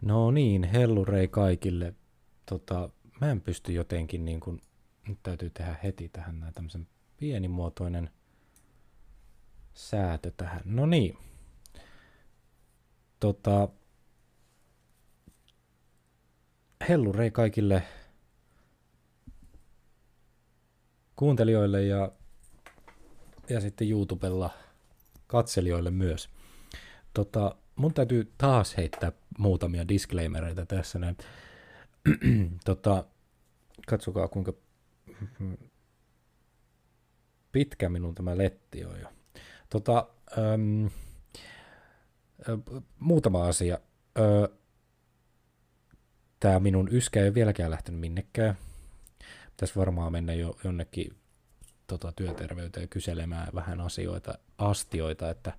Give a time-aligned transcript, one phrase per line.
[0.00, 1.94] No niin, hellurei kaikille.
[2.46, 2.90] Tota,
[3.20, 4.62] mä en pysty jotenkin niin kuin,
[5.08, 8.10] nyt täytyy tehdä heti tähän näin tämmöisen pienimuotoinen
[9.74, 10.60] säätö tähän.
[10.64, 11.18] No niin.
[13.20, 13.68] Tota,
[16.88, 17.82] hellurei kaikille
[21.16, 22.12] kuuntelijoille ja,
[23.48, 24.50] ja sitten YouTubella
[25.26, 26.28] katselijoille myös.
[27.14, 31.16] Tota, mun täytyy taas heittää muutamia disclaimereita tässä näin.
[32.64, 33.04] tota,
[33.86, 34.52] katsokaa kuinka
[37.52, 39.08] pitkä minun tämä letti on jo.
[39.70, 40.06] Tota,
[40.38, 40.90] äm,
[42.98, 43.78] muutama asia.
[46.40, 48.54] Tämä minun yskä ei ole vieläkään lähtenyt minnekään.
[49.50, 51.16] Pitäisi varmaan mennä jo jonnekin
[51.86, 55.52] tota, työterveyteen kyselemään vähän asioita, astioita, että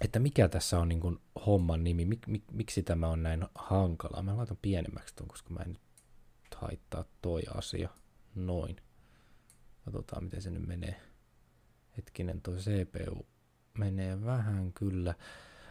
[0.00, 4.22] että mikä tässä on niin kuin homman nimi, mik, mik, miksi tämä on näin hankala.
[4.22, 7.88] Mä laitan pienemmäksi tuon, koska mä en nyt haittaa toi asia.
[8.34, 8.76] Noin.
[9.84, 11.00] Katsotaan, miten se nyt menee.
[11.96, 13.26] Hetkinen, toi CPU
[13.78, 15.14] menee vähän kyllä.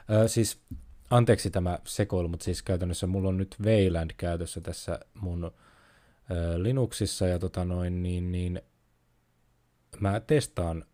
[0.10, 0.62] Ö, siis,
[1.10, 7.28] anteeksi tämä sekoilu, mutta siis käytännössä mulla on nyt Wayland käytössä tässä mun ö, Linuxissa
[7.28, 8.62] ja tota noin, niin, niin
[10.00, 10.86] mä testaan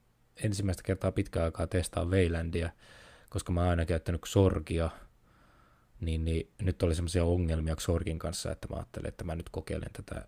[0.43, 2.69] ensimmäistä kertaa pitkään aikaa testaan Waylandia
[3.35, 4.89] koska mä oon aina käyttänyt Xorgia,
[5.99, 9.89] niin, niin nyt oli semmoisia ongelmia Xorgin kanssa, että mä ajattelin, että mä nyt kokeilen
[9.93, 10.27] tätä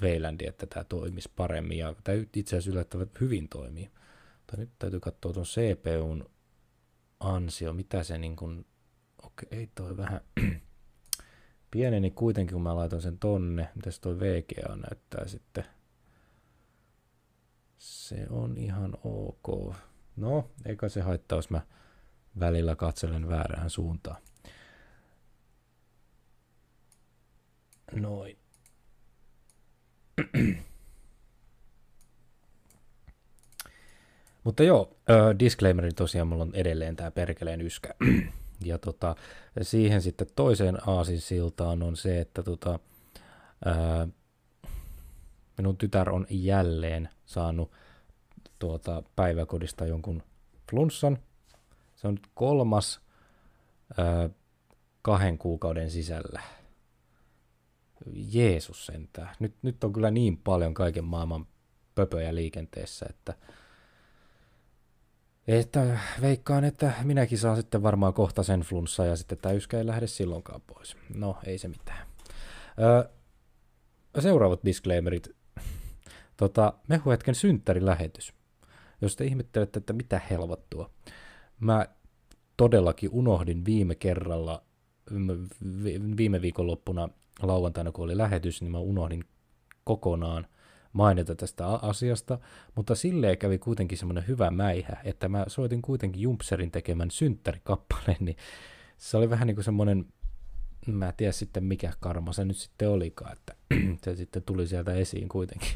[0.00, 3.90] Waylandia, että tämä toimisi paremmin, ja tämä itse asiassa yllättävän hyvin toimii.
[4.36, 6.30] Mutta nyt täytyy katsoa tuon CPUn
[7.20, 8.66] ansio, mitä se niin kuin,
[9.22, 10.20] okei, okay, toi vähän
[11.70, 15.64] pieneni kuitenkin, kun mä laitan sen tonne, mitä se toi VGA näyttää sitten.
[17.78, 19.74] Se on ihan ok.
[20.16, 21.60] No, eikä se haittaa, jos mä
[22.40, 24.22] välillä katselen väärään suuntaan.
[27.92, 28.38] Noin.
[34.44, 37.94] Mutta joo, äh, disclaimeri tosiaan mulla on edelleen tämä perkeleen yskä.
[38.64, 39.16] ja tota,
[39.62, 42.78] siihen sitten toiseen aasinsiltaan on se, että tota,
[43.66, 44.08] äh,
[45.58, 47.72] minun tytär on jälleen saanut
[48.58, 50.22] tuota päiväkodista jonkun
[50.70, 51.18] flunssan,
[52.04, 53.00] se on nyt kolmas
[53.98, 54.30] ää,
[55.02, 56.42] kahden kuukauden sisällä.
[58.32, 59.36] Jeesus sentään.
[59.38, 61.46] Nyt, nyt on kyllä niin paljon kaiken maailman
[61.94, 63.34] pöpöjä liikenteessä, että,
[65.46, 70.06] että veikkaan, että minäkin saan sitten varmaan kohta sen flunssa ja sitten täyskä ei lähde
[70.06, 70.96] silloinkaan pois.
[71.14, 72.06] No, ei se mitään.
[72.80, 73.10] Öö,
[74.20, 75.28] seuraavat disclaimerit.
[76.36, 78.34] Tota, mehuhetken synttärilähetys.
[79.00, 80.90] Jos te ihmettelette, että mitä helvattua,
[81.60, 81.86] mä
[82.56, 84.62] todellakin unohdin viime kerralla,
[86.16, 87.08] viime viikonloppuna
[87.42, 89.24] lauantaina, kun oli lähetys, niin mä unohdin
[89.84, 90.46] kokonaan
[90.92, 92.38] mainita tästä asiasta,
[92.74, 98.36] mutta silleen kävi kuitenkin semmoinen hyvä mäihä, että mä soitin kuitenkin Jumpserin tekemän synttärikappaleen, niin
[98.96, 100.06] se oli vähän niin kuin semmoinen,
[100.86, 103.54] mä en tiedä sitten mikä karma se nyt sitten olikaan, että
[104.04, 105.68] se sitten tuli sieltä esiin kuitenkin.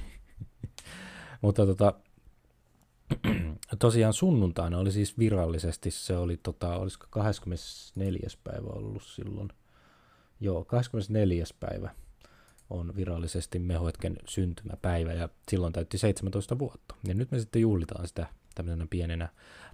[1.42, 1.94] mutta tota,
[3.78, 8.28] tosiaan sunnuntaina oli siis virallisesti, se oli tota, olisiko 24.
[8.44, 9.48] päivä ollut silloin.
[10.40, 11.44] Joo, 24.
[11.60, 11.90] päivä
[12.70, 16.94] on virallisesti Mehoetken syntymäpäivä ja silloin täytti 17 vuotta.
[17.08, 19.28] Ja nyt me sitten juhlitaan sitä tämmöisenä pienenä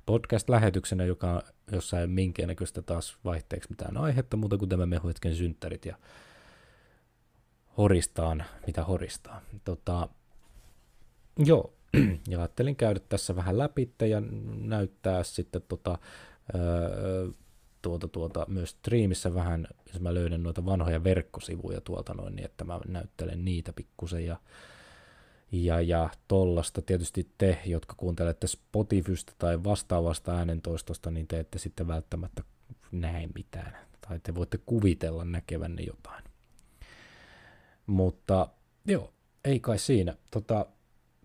[0.07, 1.43] podcast-lähetyksenä, joka,
[1.73, 5.97] jossa ei minkäännäköistä taas vaihteeksi mitään aihetta muuta kuin tämä Mehoetken synttärit ja
[7.77, 9.41] horistaan, mitä horistaa.
[9.65, 10.09] Tota,
[11.39, 11.73] joo,
[12.29, 14.23] ja ajattelin käydä tässä vähän läpi ja
[14.61, 15.99] näyttää sitten tota,
[17.83, 22.65] tuota, tuota, myös striimissä vähän, jos mä löydän noita vanhoja verkkosivuja tuolta noin, niin että
[22.65, 24.37] mä näyttelen niitä pikkusen ja,
[25.53, 26.83] ja, ja tollasta.
[26.83, 32.43] Tietysti te, jotka kuuntelette Spotifysta tai vastaavasta äänentoistosta, niin te ette sitten välttämättä
[32.93, 33.77] näe mitään.
[34.09, 36.25] Tai te voitte kuvitella näkevänne jotain.
[37.87, 38.49] Mutta
[38.87, 39.13] joo,
[39.45, 40.17] ei kai siinä.
[40.31, 40.67] Tota,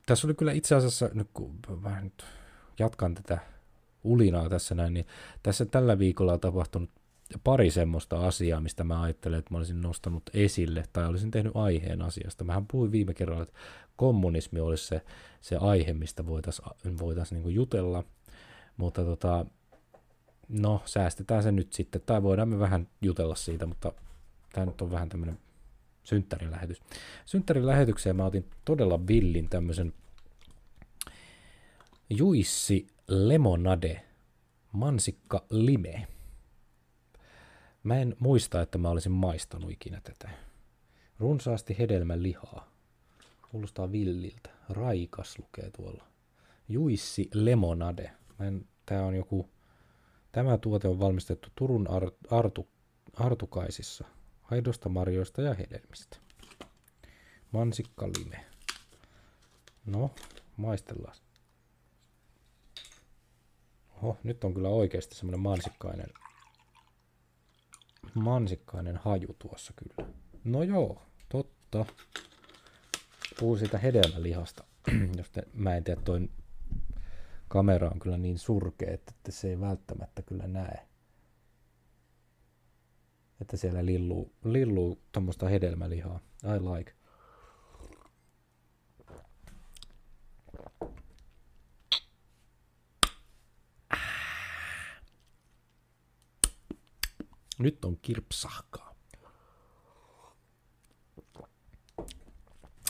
[0.10, 2.26] tässä oli kyllä itse asiassa, nyt kun vähän nyt
[2.80, 3.40] jatkan tätä
[4.04, 5.06] ulinaa tässä näin, niin
[5.44, 6.90] tässä tällä viikolla on tapahtunut
[7.44, 12.02] pari semmoista asiaa, mistä mä ajattelen, että mä olisin nostanut esille tai olisin tehnyt aiheen
[12.02, 12.44] asiasta.
[12.44, 13.60] Mähän puhuin viime kerralla, että
[13.96, 15.02] kommunismi olisi se,
[15.42, 18.04] se aihe, mistä voitaisiin voitais niinku jutella,
[18.78, 19.46] mutta tota,
[20.48, 23.94] no säästetään se nyt sitten, tai voidaan me vähän jutella siitä, mutta
[24.54, 25.40] tämä nyt on vähän tämmöinen
[26.10, 26.82] synttärin lähetys.
[27.26, 29.94] Synttärin lähetykseen mä otin todella villin tämmöisen
[32.10, 34.06] Juissi Lemonade
[34.72, 36.08] Mansikka Lime.
[37.84, 40.30] Mä en muista, että mä olisin maistanut ikinä tätä.
[41.20, 42.72] Runsaasti hedelmän lihaa.
[43.52, 44.50] Kuulostaa villiltä.
[44.70, 46.04] Raikas lukee tuolla.
[46.68, 48.12] Juissi Lemonade.
[48.40, 49.50] Mä en, tää on joku...
[50.32, 51.88] Tämä tuote on valmistettu Turun
[52.30, 52.68] Artu,
[53.14, 54.06] Artukaisissa
[54.52, 56.18] aidosta marjoista ja hedelmistä.
[57.52, 58.46] Mansikkalime.
[59.86, 60.12] No,
[60.58, 61.18] maistellaan.
[63.98, 66.10] Oho, nyt on kyllä oikeasti semmoinen mansikkainen,
[68.14, 70.10] mansikkainen haju tuossa kyllä.
[70.44, 71.86] No joo, totta.
[73.40, 74.64] Puhuu siitä hedelmälihasta.
[75.18, 76.30] Jos te, mä en tiedä, toi
[77.48, 80.89] kamera on kyllä niin surkea, että se ei välttämättä kyllä näe.
[83.42, 86.20] Että siellä lilluu, lilluu tuommoista hedelmälihaa.
[86.44, 86.94] I like.
[97.60, 98.96] Nyt on kirpsahkaa.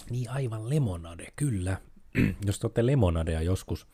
[0.09, 1.81] Niin aivan lemonade, kyllä.
[2.45, 3.87] Jos te olette lemonadea joskus,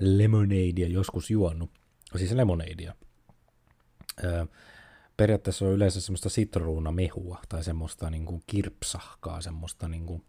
[0.00, 1.70] lemonadea joskus juonut,
[2.16, 2.94] siis lemonadea,
[4.24, 4.46] öö,
[5.22, 10.24] periaatteessa on yleensä semmoista sitruunamehua tai semmoista niin kuin kirpsahkaa, semmoista niin kuin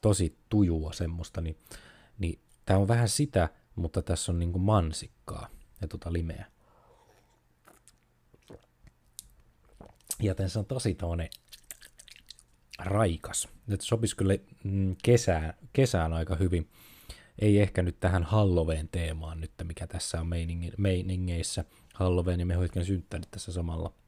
[0.00, 1.58] tosi tujua semmoista, niin,
[2.18, 5.48] niin tämä on vähän sitä, mutta tässä on niin kuin mansikkaa
[5.80, 6.46] ja tota limeä.
[10.20, 11.28] Joten se on tosi toinen
[12.78, 13.48] raikas.
[13.66, 14.34] Nyt sopisi kyllä
[14.64, 16.70] mm, kesään, kesään aika hyvin.
[17.38, 20.26] Ei ehkä nyt tähän Halloween teemaan nyt, mikä tässä on
[20.78, 21.64] meiningeissä.
[21.94, 24.05] Halloween ja mehuitken synttärit tässä samalla.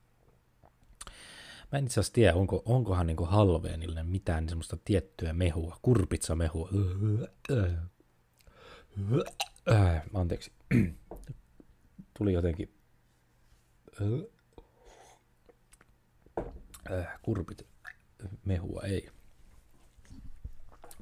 [1.72, 6.70] Mä en itse asiassa tiedä, onko, onkohan niin Halloweenille mitään semmoista tiettyä mehua, kurpitsamehua.
[10.14, 10.52] Anteeksi.
[12.18, 12.74] Tuli jotenkin
[17.22, 17.66] kurpit
[18.44, 19.10] mehua, ei.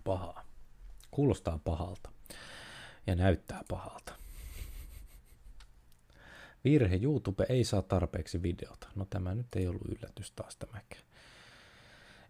[0.04, 0.46] Pahaa.
[1.10, 2.10] Kuulostaa pahalta.
[3.06, 4.14] Ja näyttää pahalta.
[6.66, 8.88] Virhe, YouTube ei saa tarpeeksi videota.
[8.94, 11.02] No tämä nyt ei ollut yllätys taas tämäkään.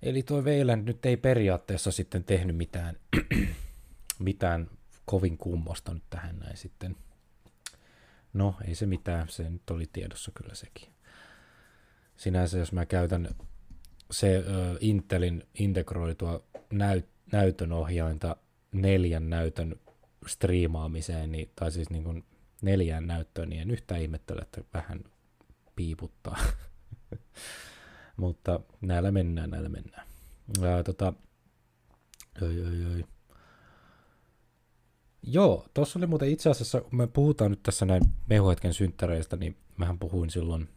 [0.02, 2.96] Eli toi Veiland nyt ei periaatteessa sitten tehnyt mitään,
[4.18, 4.70] mitään
[5.04, 6.96] kovin kummosta nyt tähän näin sitten.
[8.32, 10.96] No, ei se mitään, se nyt oli tiedossa kyllä sekin
[12.16, 13.28] sinänsä jos mä käytän
[14.10, 14.42] se ö,
[14.80, 16.42] Intelin integroitua
[16.72, 18.36] näyt, näytön ohjainta
[18.72, 19.76] neljän näytön
[20.26, 22.24] striimaamiseen, niin, tai siis niin kuin
[22.62, 25.04] neljään näyttöön, niin en yhtään ihmettele, että vähän
[25.76, 26.38] piiputtaa.
[28.16, 30.06] Mutta näillä mennään, näillä mennään.
[30.62, 31.12] Ää, tota,
[32.42, 33.04] oi, oi, oi.
[35.22, 39.56] Joo, tuossa oli muuten itse asiassa, kun me puhutaan nyt tässä näin mehuhetken synttäreistä, niin
[39.76, 40.68] mähän puhuin silloin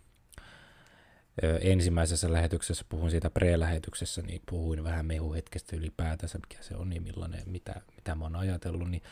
[1.62, 7.44] ensimmäisessä lähetyksessä, puhuin siitä pre-lähetyksessä, niin puhuin vähän mehuhetkestä ylipäätänsä, mikä se on niin millainen,
[7.46, 9.04] mitä, mitä mä oon ajatellut, niin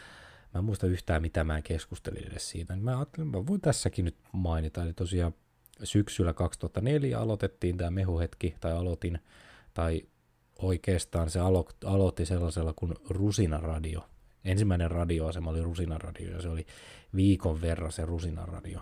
[0.57, 2.75] mä en muista yhtään, mitä mä keskustelin edes siitä.
[2.75, 5.33] Mä ajattelin, mä voin tässäkin nyt mainita, eli tosiaan
[5.83, 9.19] syksyllä 2004 aloitettiin tämä mehuhetki, tai aloitin,
[9.73, 10.01] tai
[10.55, 14.09] oikeastaan se alo- aloitti sellaisella kuin Rusina Radio.
[14.45, 16.65] Ensimmäinen radioasema oli Rusina Radio, ja se oli
[17.15, 18.79] viikon verran se Rusina Radio.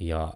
[0.00, 0.34] Ja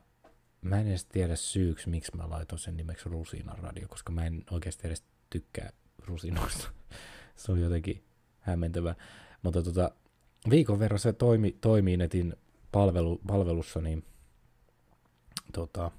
[0.60, 4.44] mä en edes tiedä syyksi, miksi mä laitoin sen nimeksi Rusinan radio, koska mä en
[4.50, 6.70] oikeasti edes tykkää rusinoista.
[7.36, 8.04] se on jotenkin
[8.40, 8.94] hämmentävä.
[9.42, 9.90] Mutta tota,
[10.50, 12.34] viikon verran se toimi, toimii netin
[12.72, 14.04] palvelu, palvelussa, niin
[15.52, 15.90] tota,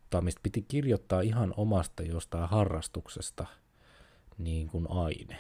[0.07, 0.41] kirjoittamista.
[0.43, 3.47] Piti kirjoittaa ihan omasta jostain harrastuksesta
[4.39, 5.39] niin kuin aine.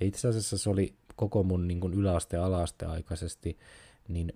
[0.00, 3.58] Ja itse asiassa se oli koko mun niin kuin yläaste- ja ala aikaisesti
[4.08, 4.32] niin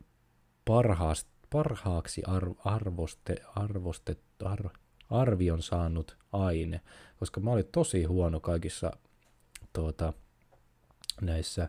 [0.65, 4.69] parhaast, parhaaksi arv, arvoste, arvoste, ar,
[5.11, 6.81] arvion saanut aine,
[7.19, 8.91] koska mä olin tosi huono kaikissa
[9.73, 10.13] tuota,
[11.21, 11.69] näissä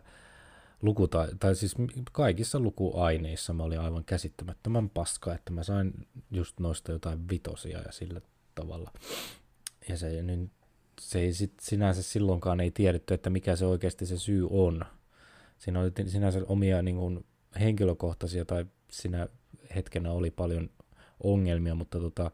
[0.84, 1.74] lukuta, tai siis
[2.12, 5.92] kaikissa lukuaineissa mä olin aivan käsittämättömän paska, että mä sain
[6.30, 8.20] just noista jotain vitosia ja sillä
[8.54, 8.92] tavalla.
[9.88, 10.50] Ja se, niin
[11.00, 14.84] se ei sit sinänsä silloinkaan ei tiedetty, että mikä se oikeasti se syy on.
[15.58, 17.24] Siinä oli sinänsä omia niin kuin,
[17.60, 19.28] henkilökohtaisia tai siinä
[19.74, 20.70] hetkenä oli paljon
[21.22, 22.30] ongelmia, mutta tota,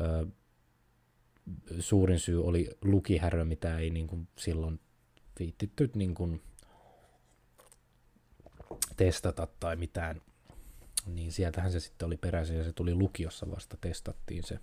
[0.00, 0.26] ö,
[1.78, 4.80] suurin syy oli lukihärö, mitä ei niin kuin, silloin
[5.38, 6.42] viittitty niin kuin,
[8.96, 10.22] testata tai mitään.
[11.06, 14.58] Niin sieltähän se sitten oli peräisin ja se tuli lukiossa vasta testattiin se.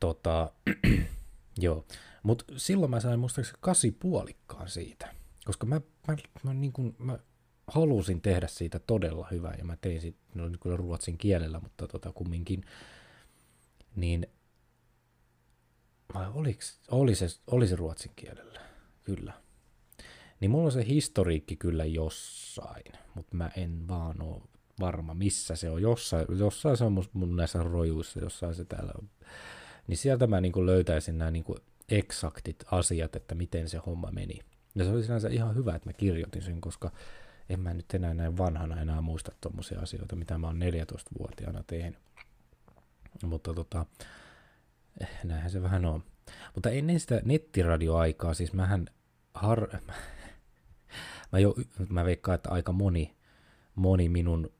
[0.00, 0.52] Tota,
[1.58, 1.84] joo.
[2.22, 5.14] Mutta silloin mä sain muistaakseni kasi puolikkaan siitä,
[5.44, 7.18] koska mä, mä, mä, niin kun, mä
[7.66, 11.88] halusin tehdä siitä todella hyvää ja mä tein siitä, no nyt kyllä ruotsin kielellä, mutta
[11.88, 12.64] tota kumminkin,
[13.96, 14.26] niin
[16.14, 18.60] vai oliks, oli, se, oli se ruotsin kielellä,
[19.04, 19.43] kyllä.
[20.44, 24.42] Niin mulla on se historiikki kyllä jossain, mutta mä en vaan ole
[24.80, 25.82] varma, missä se on.
[25.82, 29.08] Jossain, jossain se on mun, mun näissä rojuissa, jossain se täällä on.
[29.86, 31.44] Niin sieltä mä niin löytäisin nämä niin
[31.88, 34.38] eksaktit asiat, että miten se homma meni.
[34.74, 36.90] Ja se oli sinänsä ihan hyvä, että mä kirjoitin sen, koska
[37.48, 41.98] en mä nyt enää näin vanhana enää muista tuommoisia asioita, mitä mä oon 14-vuotiaana tehnyt.
[43.22, 43.86] Mutta tota,
[45.00, 46.04] eh, näinhän se vähän on.
[46.54, 48.86] Mutta ennen sitä nettiradioaikaa, siis mähän
[49.34, 49.68] har...
[51.32, 51.54] mä, jo,
[51.88, 53.16] mä veikkaan, että aika moni,
[53.74, 54.52] moni minun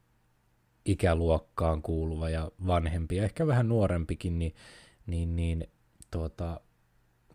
[0.85, 4.55] ikäluokkaan kuuluva ja vanhempi ja ehkä vähän nuorempikin, niin,
[5.07, 5.67] niin, niin
[6.11, 6.61] tuota,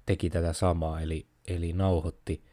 [0.06, 2.44] teki tätä samaa, eli, eli nauhoitti,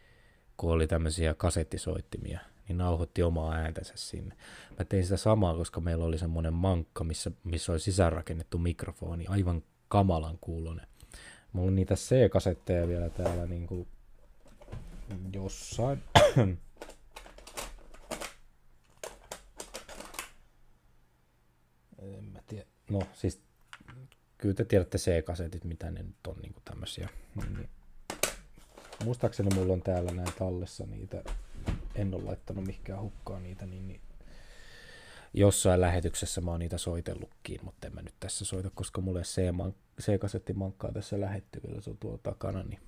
[0.56, 4.36] kun oli tämmöisiä kasettisoittimia– niin nauhoitti omaa ääntänsä sinne.
[4.78, 9.62] Mä tein sitä samaa, koska meillä oli semmoinen mankka, missä, missä oli sisäänrakennettu mikrofoni, aivan
[9.88, 10.86] kamalan kuulonen.
[11.52, 13.88] Mulla on niitä C-kasetteja vielä täällä niin kuin
[15.32, 16.02] jossain.
[21.98, 22.66] en mä tiedä.
[22.90, 23.40] No siis
[24.38, 27.08] kyllä te tiedätte C-kasetit, mitä ne nyt on niin kuin tämmöisiä.
[27.34, 27.68] Niin,
[29.04, 31.22] muistaakseni mulla on täällä näin tallessa niitä
[31.94, 34.00] en ole laittanut mihinkään hukkaan niitä, niin, niin
[35.34, 39.22] jossain lähetyksessä mä oon niitä soitellutkin, mutta en mä nyt tässä soita, koska mulle
[40.00, 42.80] C-kasetti mankkaa tässä lähettyvillä, se on tuolla takana, niin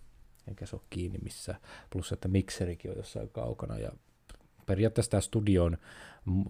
[0.48, 1.54] enkä se ole kiinni missä.
[1.90, 3.92] Plus, että mikserikin on jossain kaukana ja
[4.66, 5.78] periaatteessa tämä studio on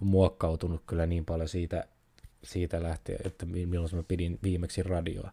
[0.01, 1.87] muokkautunut kyllä niin paljon siitä,
[2.43, 5.31] siitä lähtien, että milloin mä pidin viimeksi radioa.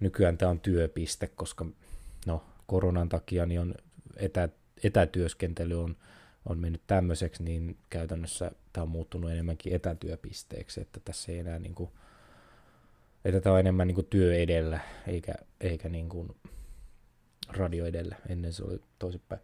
[0.00, 1.66] Nykyään tämä on työpiste, koska
[2.26, 3.74] no, koronan takia niin on
[4.16, 4.48] etä,
[4.82, 5.96] etätyöskentely on
[6.48, 11.74] on mennyt tämmöiseksi, niin käytännössä tämä on muuttunut enemmänkin etätyöpisteeksi, että tässä ei enää niin
[11.74, 11.90] kuin,
[13.24, 16.36] että tämä on enemmän niin kuin työ edellä, eikä, eikä niin kuin
[17.48, 18.16] radio edellä.
[18.28, 19.40] Ennen se oli toisinpäin.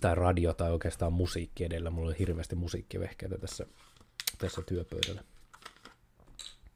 [0.00, 1.90] Tai radio tai oikeastaan musiikki edellä.
[1.90, 3.66] Mulla oli hirveästi musiikkivehkeitä tässä,
[4.38, 5.24] tässä työpöydällä.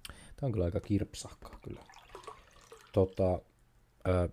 [0.07, 1.85] Tämä on kyllä aika kirpsakkaa kyllä.
[2.93, 3.41] Tota,
[4.05, 4.29] ää,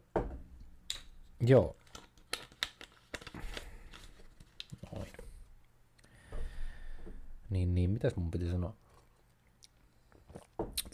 [1.42, 1.76] joo,
[7.50, 8.74] Niin, niin, mitäs mun piti sanoa?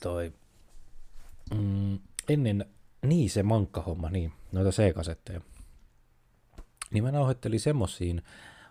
[0.02, 0.34] Toi,
[1.56, 2.00] mm,
[2.30, 2.66] ennen,
[3.06, 5.42] niin se mankkahomma, niin, noita C-kasetteja.
[6.92, 8.22] Niin mä nauhoittelin semmosiin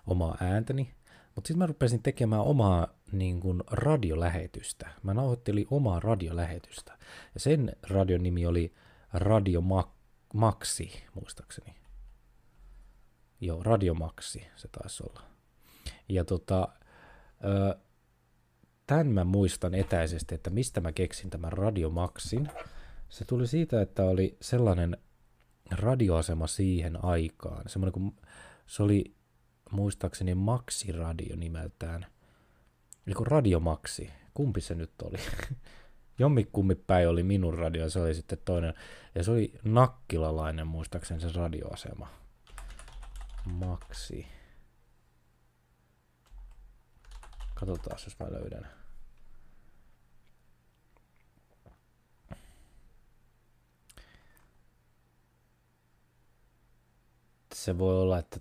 [0.06, 0.94] omaa ääntäni,
[1.34, 4.90] mutta sitten mä rupesin tekemään omaa niin kuin radiolähetystä.
[5.02, 6.98] Mä nauhoittelin omaa radiolähetystä.
[7.34, 8.74] Ja sen radion nimi oli
[9.12, 9.62] Radio
[10.34, 11.74] Maxi, muistaakseni.
[13.40, 15.22] Joo, Radio Maxi se taisi olla.
[16.08, 16.68] Ja tota,
[18.86, 22.48] tämän mä muistan etäisesti, että mistä mä keksin tämän Radiomaxin.
[23.08, 24.96] Se tuli siitä, että oli sellainen
[25.70, 27.68] radioasema siihen aikaan.
[27.68, 28.16] Semmoinen kuin,
[28.66, 29.14] se oli
[29.72, 32.06] muistaakseni Maxi-radio nimeltään.
[33.06, 34.10] Eli kuin Radiomaxi.
[34.34, 35.18] Kumpi se nyt oli?
[36.18, 38.74] Jommikummi päin oli minun radio ja se oli sitten toinen.
[39.14, 42.08] Ja se oli nakkilalainen muistaakseni se radioasema.
[43.44, 44.26] Maxi.
[47.54, 48.82] Katsotaan, jos mä löydän.
[57.54, 58.40] se voi olla, että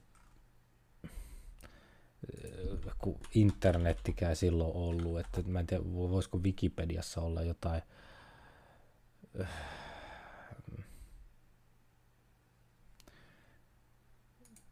[3.02, 7.82] kun internettikään silloin ollut, että mä en tiedä, voisiko Wikipediassa olla jotain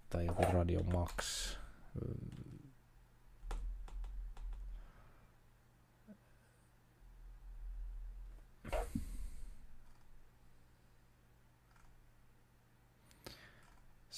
[0.10, 1.16] tai joku Radio Max.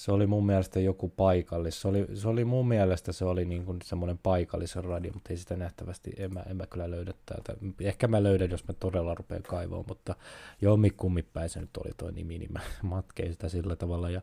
[0.02, 1.80] Se oli mun mielestä joku paikallis.
[1.80, 5.36] Se oli, se oli mun mielestä se oli niin kuin semmoinen paikallisen radio, mutta ei
[5.36, 7.54] sitä nähtävästi, en mä, en mä kyllä löydä täältä.
[7.80, 10.16] Ehkä mä löydän, jos mä todella rupean kaivoon, mutta
[10.60, 14.10] jommi kummipäin se nyt oli toi nimi, niin mä matkein sitä sillä tavalla.
[14.10, 14.22] Ja,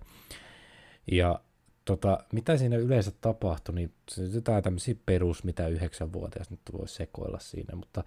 [1.11, 1.39] ja
[1.85, 3.93] tota, mitä siinä yleensä tapahtui, niin
[4.33, 8.03] jotain tämmöisiä perus, mitä yhdeksänvuotias nyt voi sekoilla siinä, mutta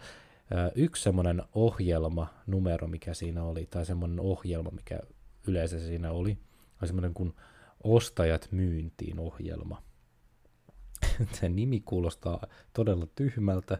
[0.74, 4.98] yksi semmoinen ohjelma, numero, mikä siinä oli, tai semmoinen ohjelma, mikä
[5.46, 6.38] yleensä siinä oli,
[6.80, 7.34] oli semmoinen kuin
[7.84, 9.82] ostajat myyntiin ohjelma.
[11.40, 13.78] Se nimi kuulostaa todella tyhmältä.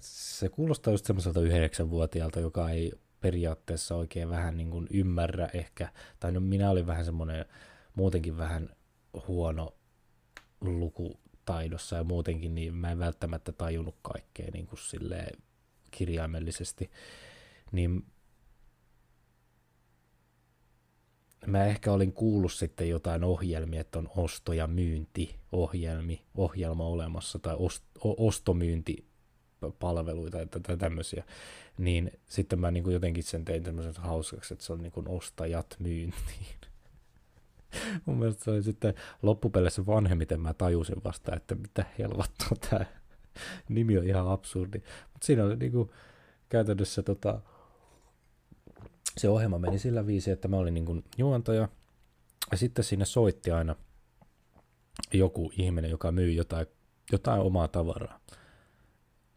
[0.00, 5.88] Se kuulostaa just semmoiselta yhdeksänvuotiaalta, joka ei periaatteessa oikein vähän niin kuin ymmärrä ehkä,
[6.20, 7.44] tai no minä olin vähän semmoinen
[7.94, 8.68] muutenkin vähän
[9.28, 9.74] huono
[10.60, 14.78] lukutaidossa ja muutenkin, niin mä en välttämättä tajunnut kaikkea niin kuin
[15.90, 16.90] kirjaimellisesti.
[17.72, 18.06] Niin
[21.46, 27.56] mä ehkä olin kuullut sitten jotain ohjelmia, että on osto- ja myyntiohjelmi, ohjelma olemassa, tai
[27.58, 31.24] ost, ostomyyntipalveluita, että tämmöisiä,
[31.78, 35.08] niin sitten mä niin kuin jotenkin sen tein tämmöisen hauskaksi, että se on niin kuin
[35.08, 36.46] ostajat myyntiin.
[38.06, 42.84] Mun mielestä se oli sitten loppupeleissä vanhemmiten mä tajusin vasta, että mitä helvattua tämä
[43.68, 44.78] nimi on ihan absurdi.
[45.12, 45.90] Mutta siinä oli niin kuin
[46.48, 47.40] käytännössä tota,
[49.16, 51.68] se ohjelma meni sillä viisi, että mä olin niin kuin juontaja,
[52.50, 53.76] ja sitten sinne soitti aina
[55.12, 56.66] joku ihminen, joka myy jotain,
[57.12, 58.20] jotain omaa tavaraa.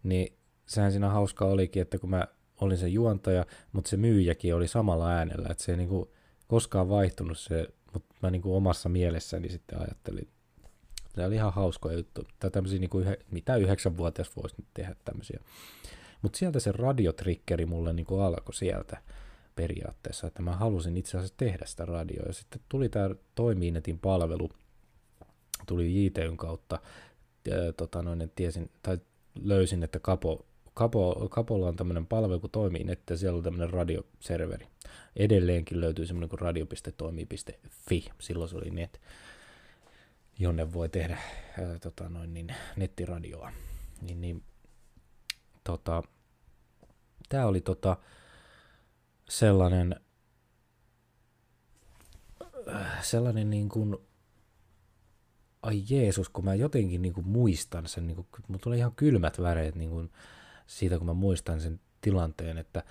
[0.03, 2.27] Niin sehän siinä hauskaa olikin, että kun mä
[2.61, 6.09] olin se juontaja, mutta se myyjäkin oli samalla äänellä, että se ei niin kuin
[6.47, 10.29] koskaan vaihtunut se, mutta mä niin kuin omassa mielessäni sitten ajattelin,
[11.15, 12.27] Tämä oli ihan hauska juttu.
[12.39, 15.39] Tai tämmöisiä, niin kuin, mitä yhdeksänvuotias voisi nyt tehdä tämmöisiä.
[16.21, 18.97] Mutta sieltä se radiotrikkeri mulle niin kuin alkoi sieltä
[19.55, 22.25] periaatteessa, että mä halusin itse asiassa tehdä sitä radioa.
[22.27, 24.49] Ja sitten tuli tämä Toiminetin palvelu,
[25.67, 26.79] tuli JTyn kautta,
[27.51, 28.97] ää, tota noin, tiesin, tai
[29.43, 34.67] löysin, että Kapo, Kapo, Kapolla on tämmöinen palvelu kuin Toiminet, ja siellä on tämmöinen radioserveri.
[35.15, 39.01] Edelleenkin löytyy semmoinen kuin radio.toimi.fi, silloin se oli net,
[40.39, 41.17] jonne voi tehdä
[41.59, 43.51] ää, tota noin, niin, nettiradioa.
[44.01, 44.43] Niin, niin,
[45.63, 46.03] tota,
[47.29, 47.97] tämä oli tota,
[49.29, 49.95] sellainen,
[53.01, 53.97] sellainen niin kuin,
[55.61, 59.41] ai Jeesus, kun mä jotenkin niin kuin muistan sen, niin kuin, mulla tulee ihan kylmät
[59.41, 60.11] väreet niin kuin
[60.67, 62.83] siitä, kun mä muistan sen tilanteen, että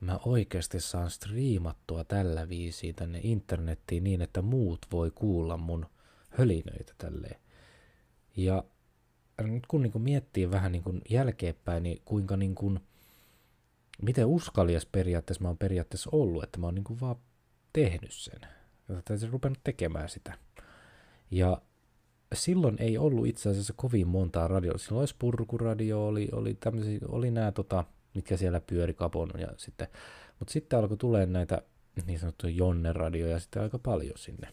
[0.00, 5.86] mä oikeasti saan striimattua tällä viisi tänne internettiin niin, että muut voi kuulla mun
[6.28, 7.40] hölinöitä tälleen.
[8.36, 8.64] Ja
[9.42, 12.80] nyt kun niin kuin miettii vähän niin kuin jälkeenpäin, niin kuinka niin kuin–
[14.02, 17.16] miten uskalias periaatteessa mä oon periaatteessa ollut, että mä oon niin kuin vaan
[17.72, 18.40] tehnyt sen.
[19.04, 20.38] Tai se rupenut tekemään sitä.
[21.30, 21.62] Ja
[22.34, 24.78] silloin ei ollut itse asiassa kovin montaa radioa.
[24.78, 26.58] Silloin olisi purkuradio, oli, oli,
[27.08, 29.30] oli nämä, tota, mitkä siellä pyöri kapon.
[29.38, 29.88] Ja sitten,
[30.38, 31.62] mutta sitten alkoi tulee näitä
[32.06, 34.48] niin sanottuja Jonne-radioja sitten aika paljon sinne.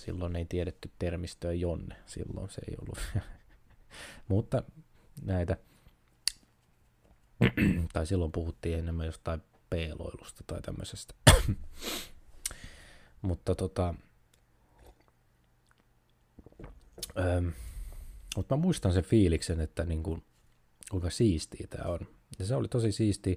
[0.00, 2.98] Silloin ei tiedetty termistöä Jonne, silloin se ei ollut.
[4.28, 4.62] mutta
[5.22, 5.56] näitä
[7.92, 11.14] tai silloin puhuttiin enemmän jostain peeloilusta tai tämmöisestä.
[13.22, 13.94] mutta tota,
[17.18, 17.48] ähm,
[18.36, 20.22] mutta mä muistan sen fiiliksen, että niin kuin,
[20.90, 22.00] kuinka siistiä tämä on.
[22.38, 23.36] Ja se oli tosi siistiä.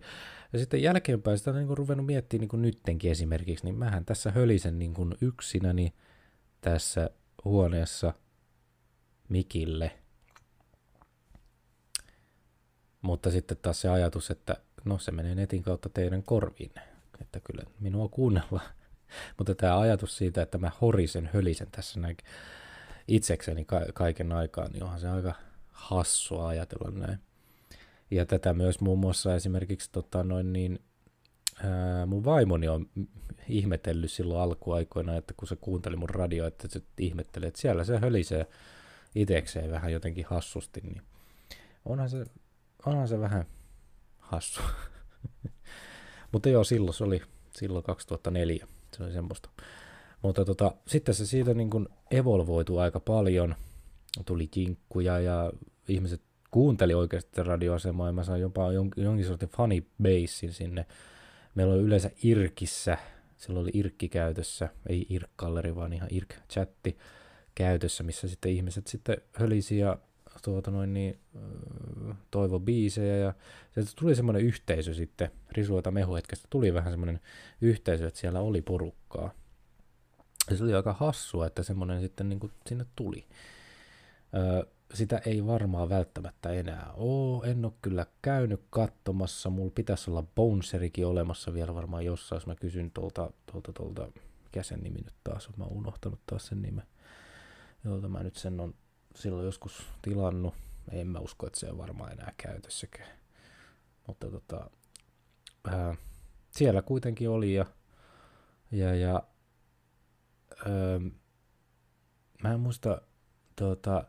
[0.53, 4.79] Ja sitten jälkeenpäin sitä on niin ruvennut miettimään niin nyttenkin esimerkiksi, niin mähän tässä hölisen
[4.79, 5.93] niin yksinäni
[6.61, 7.09] tässä
[7.45, 8.13] huoneessa
[9.29, 9.91] mikille–
[13.01, 14.55] mutta sitten taas se ajatus, että
[14.85, 16.71] no se menee netin kautta teidän korviin,
[17.21, 18.61] että kyllä minua kuunnella.
[19.37, 22.17] Mutta tämä ajatus siitä, että mä horisen, hölisen tässä näin
[23.07, 25.33] itsekseni ka- kaiken aikaa, niin onhan se aika
[25.71, 27.19] hassua ajatella näin.
[28.11, 30.79] Ja tätä myös muun muassa esimerkiksi tota, noin niin,
[31.63, 32.89] ää, mun vaimoni on
[33.49, 37.97] ihmetellyt silloin alkuaikoina, että kun se kuunteli mun radio, että se ihmettelee, että siellä se
[37.99, 38.47] hölisee
[39.15, 41.01] itsekseen vähän jotenkin hassusti, niin
[41.85, 42.25] onhan se
[42.85, 43.45] onhan se vähän
[44.19, 44.61] hassu.
[46.31, 47.21] Mutta joo, silloin se oli,
[47.57, 49.49] silloin 2004, se oli semmoista.
[50.21, 53.55] Mutta tota, sitten se siitä niin kuin evolvoitu aika paljon.
[54.25, 55.51] Tuli kinkkuja ja
[55.87, 60.85] ihmiset kuunteli oikeasti radioasemaa ja mä sain jopa jonkin sortin funny bassin sinne.
[61.55, 62.97] Meillä oli yleensä Irkissä,
[63.37, 66.97] silloin oli Irkki käytössä, ei Irk-galleri, vaan ihan Irk-chatti
[67.55, 69.97] käytössä, missä sitten ihmiset sitten hölisi ja
[70.41, 71.19] tuota noin niin,
[72.31, 73.33] toivo biisejä ja
[73.73, 77.19] sieltä tuli semmoinen yhteisö sitten, Risuota mehuhetkestä tuli vähän semmoinen
[77.61, 79.31] yhteisö, että siellä oli porukkaa.
[80.49, 83.25] Ja se oli aika hassua, että semmoinen sitten niin kuin sinne tuli.
[84.35, 87.47] Öö, sitä ei varmaan välttämättä enää ole.
[87.47, 89.49] En ole kyllä käynyt katsomassa.
[89.49, 94.07] Mulla pitäisi olla Boneserikin olemassa vielä varmaan jossain, jos mä kysyn tuolta, tuolta, tuolta
[94.43, 96.83] mikä sen nimi nyt taas on, mä oon unohtanut taas sen nimen,
[97.83, 98.73] jolta mä nyt sen on
[99.17, 100.53] silloin joskus tilannut.
[100.91, 103.17] En mä usko, että se on varmaan enää käytössäkään.
[104.07, 104.69] Mutta tota,
[105.67, 105.95] ää,
[106.49, 107.65] siellä kuitenkin oli ja,
[108.71, 109.23] ja, ja
[110.65, 110.99] ää,
[112.43, 113.01] mä en muista
[113.55, 114.03] tota,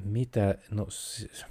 [0.00, 1.46] mitä, no siis,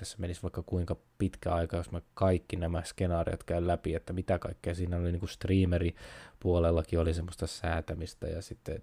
[0.00, 4.38] tässä menisi vaikka kuinka pitkä aika, jos mä kaikki nämä skenaariot käyn läpi, että mitä
[4.38, 5.94] kaikkea siinä oli, niin kuin streameri
[6.40, 8.82] puolellakin oli semmoista säätämistä ja sitten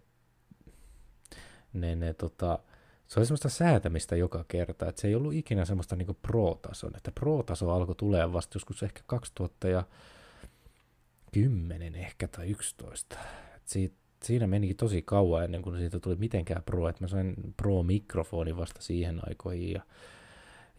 [1.74, 2.60] ne, ne tota,
[3.08, 7.12] se oli semmoista säätämistä joka kerta, että se ei ollut ikinä semmoista niin pro-tason, että
[7.12, 13.18] pro-taso alkoi tulee vasta joskus ehkä 2010 ehkä tai 11.
[13.56, 17.36] Et siitä, siinä menikin tosi kauan ennen kuin siitä tuli mitenkään pro, että mä sain
[17.58, 19.82] pro-mikrofoni vasta siihen aikoihin ja,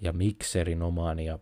[0.00, 1.38] ja mikserin omaan ja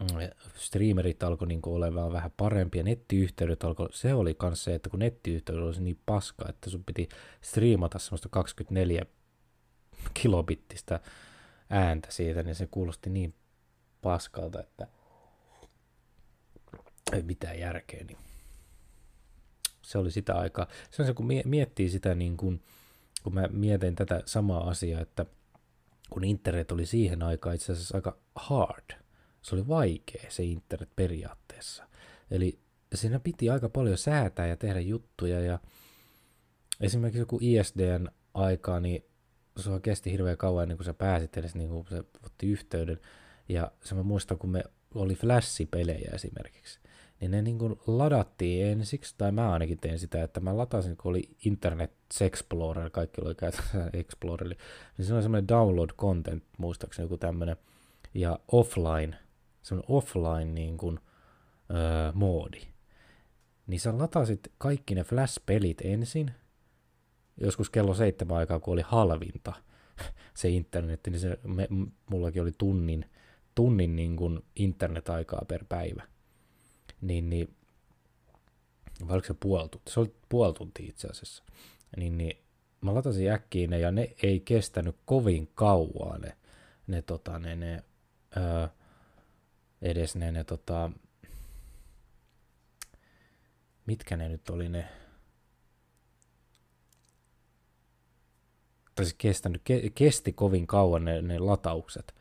[0.00, 0.06] mm,
[0.54, 5.58] streamerit alkoi niin olemaan vähän parempia, nettiyhteydet alkoi, se oli myös se, että kun nettiyhteys
[5.58, 7.08] oli niin paska, että sun piti
[7.40, 9.06] striimata semmoista 24
[10.14, 11.00] kilobittistä
[11.70, 13.34] ääntä siitä, niin se kuulosti niin
[14.02, 14.86] paskalta, että
[17.12, 18.04] ei mitään järkeä.
[18.04, 18.18] Niin
[19.82, 20.66] se oli sitä aikaa.
[20.90, 22.60] Se on se, kun miettii sitä, niin kun,
[23.22, 25.26] kun mä mietin tätä samaa asiaa, että
[26.10, 29.00] kun internet oli siihen aikaan itse asiassa aika hard,
[29.42, 31.88] se oli vaikea se internet periaatteessa.
[32.30, 32.58] Eli
[32.94, 35.58] siinä piti aika paljon säätää ja tehdä juttuja ja
[36.80, 39.04] esimerkiksi joku ISDn aikaa, niin
[39.56, 43.00] se kesti hirveän kauan ennen kuin sä pääsit edes, niin kuin se otti yhteyden.
[43.48, 44.64] Ja se mä muistan, kun me
[44.94, 46.80] oli flashipelejä esimerkiksi,
[47.20, 51.10] niin ne niin kuin ladattiin ensiksi, tai mä ainakin tein sitä, että mä latasin, kun
[51.10, 54.48] oli Internet Explorer, kaikki oli käytössä Explorer,
[54.98, 57.56] niin se oli semmoinen download content, muistaakseni joku tämmöinen,
[58.14, 59.18] ja offline,
[59.62, 61.00] semmoinen offline niin kuin,
[61.70, 62.60] öö, moodi.
[63.66, 66.30] Niin sä latasit kaikki ne Flash-pelit ensin,
[67.36, 69.52] joskus kello seitsemän aikaa, kun oli halvinta
[70.34, 71.68] se internet, niin se, me,
[72.10, 73.04] mullakin oli tunnin,
[73.54, 76.02] tunnin niin kuin internet-aikaa per päivä
[77.00, 77.56] niin, niin
[79.00, 79.92] vai oliko se puoli tuntia?
[79.92, 81.44] Se oli puoli tuntia itse asiassa.
[81.96, 82.42] Niin, niin
[82.80, 86.36] mä latasin äkkiin ne ja ne ei kestänyt kovin kauan ne,
[86.86, 87.84] ne, tota, ne, ne
[88.36, 88.68] öö,
[89.82, 90.90] edes ne, ne tota,
[93.86, 94.88] mitkä ne nyt oli ne,
[98.94, 102.14] tai siis kestänyt, ke, kesti kovin kauan ne, ne lataukset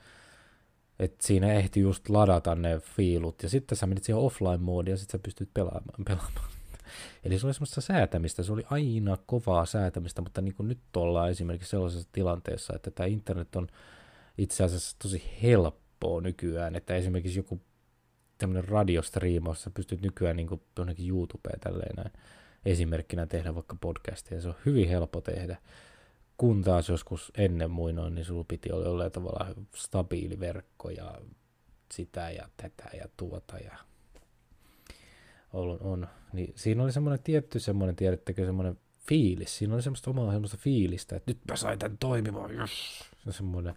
[0.99, 5.19] että siinä ehti just ladata ne fiilut, ja sitten sä menit siihen offline-moodiin, ja sitten
[5.19, 6.05] sä pystyt pelaamaan.
[6.05, 6.49] pelaamaan.
[7.23, 11.29] Eli se oli semmoista säätämistä, se oli aina kovaa säätämistä, mutta niin kuin nyt ollaan
[11.29, 13.67] esimerkiksi sellaisessa tilanteessa, että tämä internet on
[14.38, 17.62] itse asiassa tosi helppoa nykyään, että esimerkiksi joku
[18.38, 22.12] tämmöinen radiostriimaus, sä pystyt nykyään niin jonnekin YouTubeen tälleen näin
[22.65, 25.58] esimerkkinä tehdä vaikka podcastia, se on hyvin helppo tehdä
[26.37, 31.21] kun taas joskus ennen muinoin, niin sulla piti olla jollain tavalla stabiili verkko ja
[31.93, 33.77] sitä ja tätä ja tuota ja
[35.53, 36.07] on, on.
[36.33, 39.57] Niin siinä oli semmoinen tietty semmoinen, tiedättekö, semmoinen fiilis.
[39.57, 42.71] Siinä oli semmoista omaa semmoista fiilistä, että nyt mä sain tämän toimimaan, yes!
[43.25, 43.75] Se semmoinen,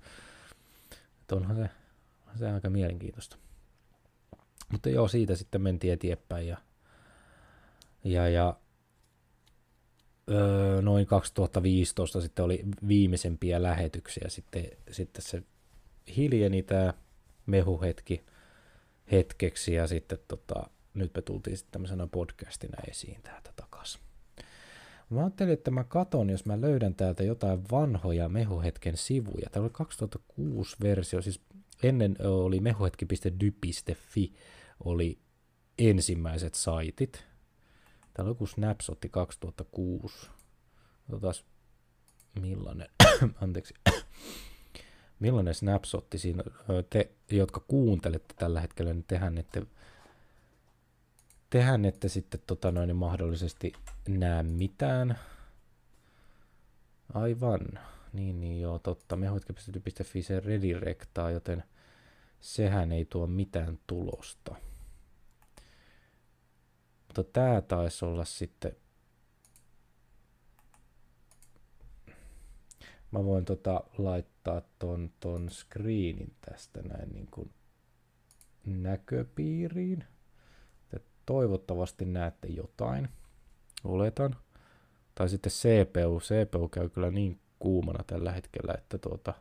[1.21, 1.71] että onhan se,
[2.39, 3.37] se aika mielenkiintoista.
[4.73, 6.57] Mutta joo, siitä sitten mentiin eteenpäin ja,
[8.05, 8.57] ja, ja
[10.83, 15.43] noin 2015 sitten oli viimeisempiä lähetyksiä, sitten, sitten se
[16.17, 16.95] hiljeni tämä
[17.47, 18.25] mehuhetki
[19.13, 24.01] hetkeksi ja sitten tota, nyt me tultiin sitten tämmöisenä podcastina esiin täältä takaisin.
[25.11, 29.51] Mä ajattelin, että mä katon, jos mä löydän täältä jotain vanhoja mehuhetken sivuja.
[29.51, 31.41] Täällä oli 2006 versio, siis
[31.83, 34.33] ennen oli mehuhetki.dy.fi
[34.85, 35.19] oli
[35.79, 37.25] ensimmäiset saitit,
[38.19, 40.31] Täällä joku snapshotti 2006.
[41.13, 41.45] Otas
[42.41, 42.89] millainen,
[43.43, 43.75] anteeksi,
[45.21, 46.43] millainen snapshotti siinä,
[46.91, 49.67] te, jotka kuuntelette tällä hetkellä, niin tehän ette
[51.51, 53.73] tehän ette sitten tota noin, mahdollisesti
[54.09, 55.19] näe mitään.
[57.15, 57.61] Aivan.
[58.13, 59.17] Niin, niin joo, totta.
[59.17, 61.65] Mehuitke.fi se redirectaa, joten
[62.41, 64.68] sehän ei tuo mitään tulosta.
[67.09, 68.77] Mutta tää taisi olla sitten...
[73.11, 77.51] Mä voin tota laittaa ton, ton screenin tästä näin niin kuin
[78.67, 80.05] näköpiiriin.
[80.91, 83.09] Te toivottavasti näette jotain,
[83.85, 84.37] oletan.
[85.15, 86.21] Tai sitten CPU.
[86.21, 89.35] CPU käy kyllä niin kuumana tällä hetkellä, että tuota,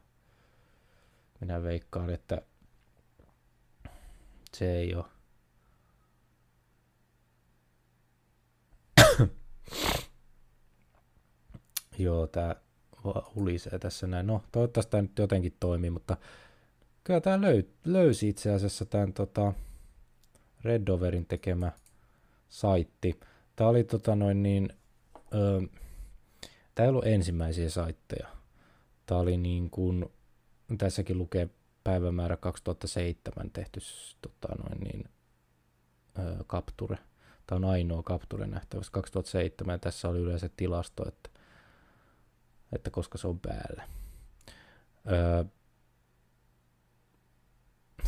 [1.41, 2.41] minä veikkaan, että
[4.53, 5.05] se ei ole
[11.97, 12.55] Joo, tää
[13.35, 14.27] hulisee tässä näin.
[14.27, 16.17] No, toivottavasti tämä nyt jotenkin toimii, mutta
[17.03, 19.53] kyllä tämä löy- löysi itse asiassa tämän tota,
[20.63, 21.71] Redoverin tekemä
[22.49, 23.19] saitti.
[23.55, 24.69] Tämä oli tota noin niin,
[25.33, 25.61] öö,
[26.75, 28.27] tämä ei ollut ensimmäisiä saitteja.
[29.05, 30.05] Tämä oli niin kuin,
[30.77, 31.49] tässäkin lukee
[31.83, 33.79] päivämäärä 2007 tehty
[34.21, 35.09] tota noin niin,
[36.19, 36.97] öö, Capture.
[37.47, 41.29] Tämä on ainoa Capture nähtävästi 2007 ja tässä oli yleensä tilasto, että,
[42.73, 43.87] että koska se on päällä.
[45.11, 45.43] Öö,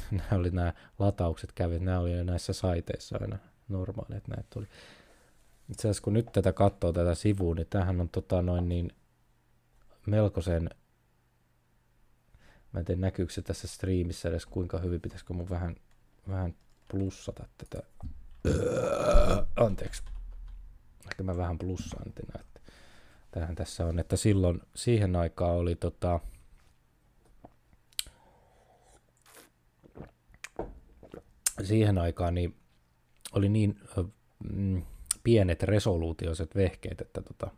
[0.12, 3.38] nämä oli nämä lataukset kävi, nämä oli näissä saiteissa aina
[3.70, 4.68] normaali, että näitä tuli.
[5.70, 8.92] Itse asiassa kun nyt tätä katsoo tätä sivua, niin tämähän on tota noin niin
[10.06, 10.70] melkoisen,
[12.72, 15.76] mä en tiedä näkyykö se tässä striimissä edes kuinka hyvin, pitäisikö mun vähän,
[16.30, 16.56] vähän
[16.92, 17.88] plussata tätä,
[18.46, 20.04] öö, anteeksi,
[21.06, 22.49] ehkä mä vähän plussaan, että
[23.32, 26.20] tähän tässä on, että silloin siihen aikaan oli tota,
[31.64, 32.56] siihen aikaan niin
[33.34, 33.80] oli niin
[34.54, 34.84] mm,
[35.24, 37.52] pienet resoluutioiset vehkeet, että tota,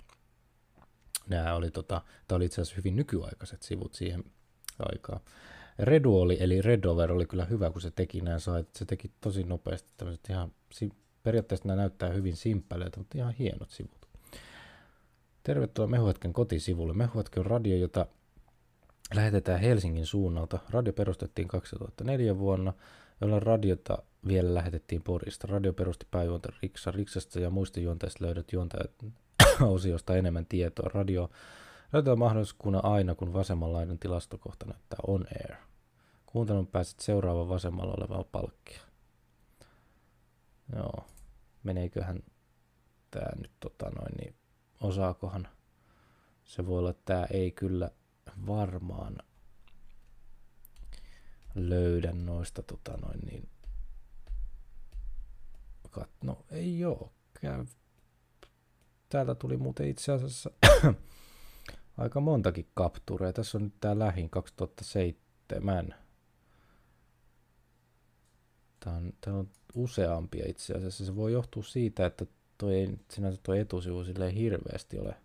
[1.27, 4.23] nämä oli, tota, tämä oli itse asiassa hyvin nykyaikaiset sivut siihen
[4.79, 5.19] aikaan.
[5.79, 8.75] Redu oli, eli Redover oli kyllä hyvä, kun se teki nämä sait.
[8.75, 10.51] Se teki tosi nopeasti tämmöiset ihan,
[11.23, 14.00] periaatteessa nämä näyttää hyvin simppeleiltä, mutta ihan hienot sivut.
[15.43, 16.93] Tervetuloa Mehuhetken kotisivulle.
[16.93, 18.05] Mehuhetki on radio, jota
[19.13, 20.59] lähetetään Helsingin suunnalta.
[20.69, 22.73] Radio perustettiin 2004 vuonna
[23.21, 25.47] jolloin radiota vielä lähetettiin Porista.
[25.47, 26.91] Radio perusti pääjuonta Riksa.
[26.91, 28.91] Riksasta ja muista juontajista löydät juontajat
[29.75, 30.89] osiosta enemmän tietoa.
[30.93, 31.29] Radio,
[32.11, 35.55] on mahdollisuus aina, kun vasemmanlainen tilastokohta näyttää on air.
[36.25, 38.81] Kuuntelun pääset seuraavan vasemmalla olevaa palkkia.
[40.75, 41.05] Joo,
[41.63, 42.19] meneeköhän
[43.11, 44.35] tämä nyt tota noin, niin
[44.81, 45.47] osaakohan
[46.43, 47.91] se voi olla, että tämä ei kyllä
[48.47, 49.17] varmaan
[51.55, 53.49] löydän noista tota noin niin
[55.91, 57.65] kat, no ei oo käy.
[59.09, 60.51] Täältä tuli muuten itse asiassa
[61.97, 63.33] aika montakin kaptureja.
[63.33, 65.95] Tässä on nyt tää lähin 2007.
[68.79, 71.05] Tää on, tää on useampia itse asiassa.
[71.05, 72.25] Se voi johtua siitä, että
[72.61, 75.15] toi ei sinänsä toi etusivu silleen hirveästi ole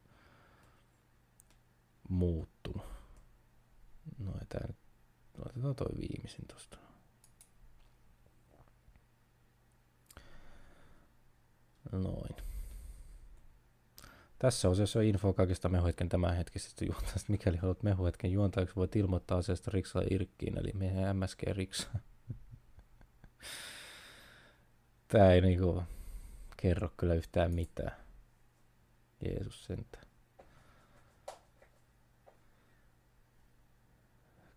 [2.08, 2.86] muuttunut.
[4.18, 4.76] No ei tää nyt
[5.38, 6.78] Otetaan toi viimeisin tosta.
[11.92, 12.36] Noin.
[14.38, 17.32] Tässä osiossa on info kaikista mehuhetken tämänhetkisestä juontajasta.
[17.32, 21.88] Mikäli haluat mehuhetken juontajaksi, voit ilmoittaa asiasta Riksalle Irkkiin, eli meidän MSG Riksa.
[25.08, 25.82] Tää ei niinku
[26.56, 27.96] kerro kyllä yhtään mitään.
[29.24, 30.06] Jeesus sentään.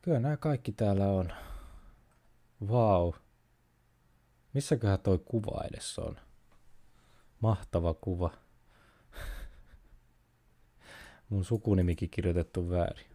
[0.02, 1.34] Kyllä nämä kaikki täällä on.
[2.68, 3.12] Vau.
[3.12, 3.22] Wow.
[4.54, 6.20] Missäköhän toi kuva edes on?
[7.40, 8.32] Mahtava kuva.
[11.30, 13.06] Mun sukunimikin kirjoitettu väärin.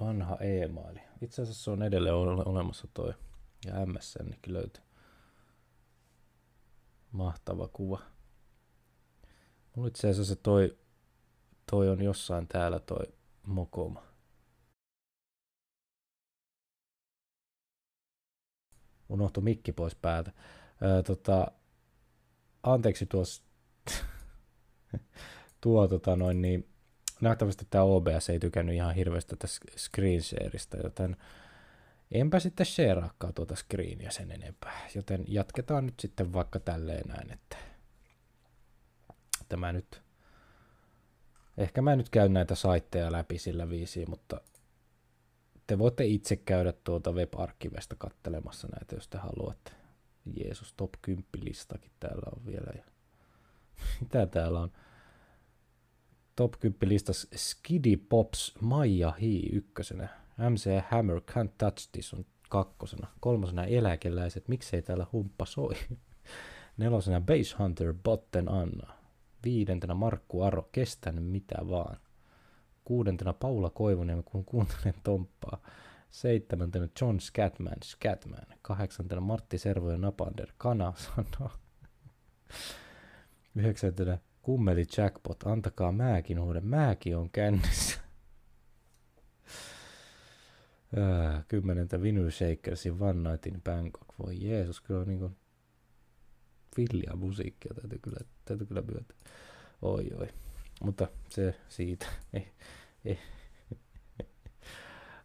[0.00, 1.00] Vanha e-maili.
[1.20, 3.14] Itse asiassa se on edelleen olemassa toi.
[3.66, 4.82] Ja MSNkin löytyy.
[7.12, 8.00] Mahtava kuva.
[9.76, 10.78] Mulla itse asiassa toi
[11.70, 13.06] toi on jossain täällä toi
[13.46, 14.02] mokoma.
[19.08, 20.32] Unohtui mikki pois päältä.
[20.82, 21.52] Öö, tota,
[22.62, 23.42] anteeksi tuossa
[25.60, 26.68] tuo tota noin niin,
[27.20, 31.16] nähtävästi tämä OBS ei tykännyt ihan hirveästi tästä screenshareista, joten
[32.12, 34.88] enpä sitten shareaakaan tuota screenia sen enempää.
[34.94, 37.56] Joten jatketaan nyt sitten vaikka tälleen näin, että
[39.48, 40.02] tämä nyt
[41.56, 44.40] Ehkä mä nyt käyn näitä saitteja läpi sillä viisiin, mutta
[45.66, 49.72] te voitte itse käydä tuota web-arkkivesta kattelemassa näitä, jos te haluatte.
[50.36, 52.72] Jeesus, top 10 listakin täällä on vielä.
[52.76, 52.84] Ja
[54.00, 54.72] mitä täällä on?
[56.36, 60.21] Top 10 listas Skiddy Pops Maija Hi ykkösenä.
[60.38, 63.08] MC Hammer Can't Touch This on kakkosena.
[63.20, 65.74] Kolmosena eläkeläiset, miksei täällä humppa soi.
[66.76, 68.92] Nelosena Base Hunter Botten Anna.
[69.44, 71.96] Viidentenä Markku Aro, kestän mitä vaan.
[72.84, 75.58] Kuudentena Paula Koivunen, kun kuuntelen Tomppaa.
[76.10, 78.46] Seitsemäntenä John Scatman, Scatman.
[78.62, 81.50] Kahdeksantena Martti Servo ja Napander, Kana sanoo.
[83.54, 88.00] Yhdeksäntenä Kummeli Jackpot, antakaa määkin huuden, määkin on kännissä.
[91.48, 94.14] Kymmenentä Vinyl Shakersin One Night in Bangkok.
[94.26, 95.30] Voi Jeesus, kyllä on niinku
[96.76, 99.16] villiä musiikkia, täytyy kyllä, täytyy kyllä myöntää.
[99.82, 100.28] Oi oi.
[100.82, 102.06] Mutta se siitä.
[102.32, 102.48] Ei,
[103.04, 103.18] ei.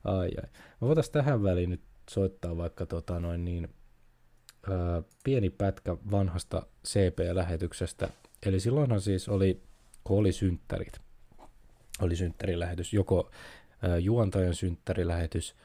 [0.04, 0.50] ai ai.
[0.82, 3.68] Me voitaisiin tähän väliin nyt soittaa vaikka tota noin niin,
[4.70, 8.10] ää, pieni pätkä vanhasta CP-lähetyksestä.
[8.46, 9.62] Eli silloinhan siis oli,
[10.04, 11.02] kun oli synttärit,
[12.02, 13.32] oli synttärilähetys, joko
[14.02, 15.56] juontajan synttärilähetys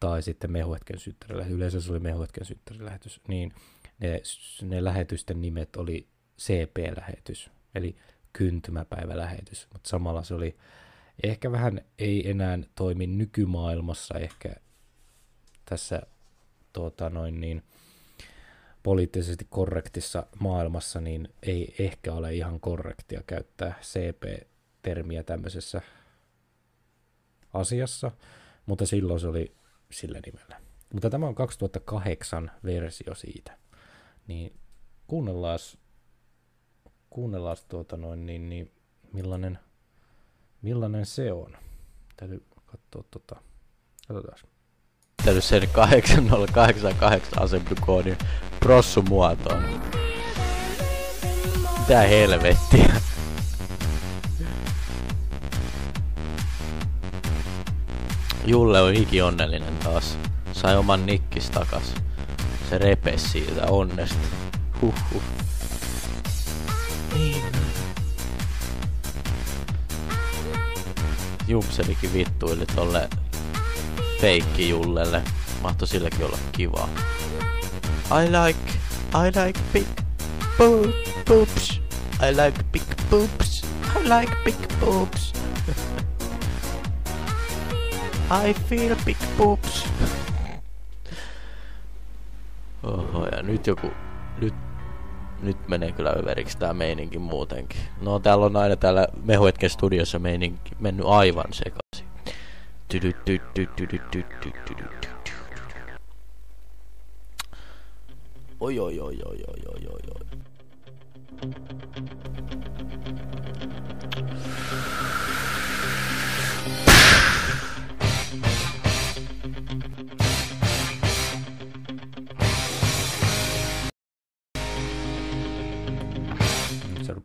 [0.00, 1.56] tai sitten mehuhetken synttärilähetys.
[1.56, 3.20] Yleensä se oli mehuhetken synttärilähetys.
[3.28, 3.52] Niin
[3.98, 4.22] ne,
[4.62, 7.96] ne lähetysten nimet oli CP-lähetys, eli
[8.38, 10.56] syntymäpäivälähetys, mutta samalla se oli
[11.22, 14.54] ehkä vähän ei enää toimi nykymaailmassa ehkä
[15.64, 16.02] tässä
[16.72, 17.62] tuota noin niin,
[18.82, 25.82] poliittisesti korrektissa maailmassa, niin ei ehkä ole ihan korrektia käyttää CP-termiä tämmöisessä
[27.52, 28.10] asiassa,
[28.66, 29.52] mutta silloin se oli
[29.90, 30.60] sillä nimellä.
[30.92, 33.58] Mutta tämä on 2008 versio siitä.
[34.26, 34.52] Niin
[35.06, 35.58] kuunnellaan
[37.10, 38.72] kuunnellaan tuota noin, niin, niin
[39.12, 39.58] millainen,
[40.62, 41.56] millainen se on.
[42.16, 43.36] Täytyy katsoa tota,
[44.08, 44.38] katsotaan.
[45.24, 48.18] Täytyy sen 8088 assembly-koodin
[48.60, 49.62] prossu muotoon.
[51.78, 52.97] Mitä helvettiä?
[58.48, 60.18] Julle on hiki onnellinen taas.
[60.52, 61.94] Sai oman nikkis takas.
[62.70, 64.26] Se repesi siitä onnesta.
[64.82, 65.22] Huhhuh.
[67.14, 67.42] Niin.
[71.48, 73.08] Jumpselikin vittuili tolle
[74.20, 75.22] feikki Jullelle.
[75.62, 76.88] Mahto silläkin olla kivaa.
[78.10, 78.60] I like,
[79.14, 79.86] I like big
[80.58, 80.92] bo
[81.26, 81.80] boobs.
[82.28, 83.64] I like big boobs.
[83.96, 85.32] I like big boobs.
[88.30, 89.86] I feel big boobs.
[92.82, 93.90] Oho, ja nyt joku,
[94.40, 94.54] nyt
[95.42, 97.80] nyt menee kyllä överiksi tää meininki muutenkin.
[98.00, 102.08] No täällä on aina täällä Mehuetken studiossa meininki mennyt aivan sekaisin.
[108.60, 110.26] Oi oi oi oi oi oi oi oi.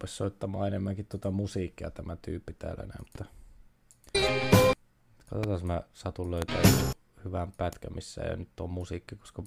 [0.03, 3.25] Rupesi soittamaan enemmänkin tuota musiikkia tämä tyyppi täällä näin, mutta
[5.19, 6.61] katsotaan, jos mä satun löytää
[7.25, 9.43] hyvän pätkän, missä ei nyt on musiikki, koska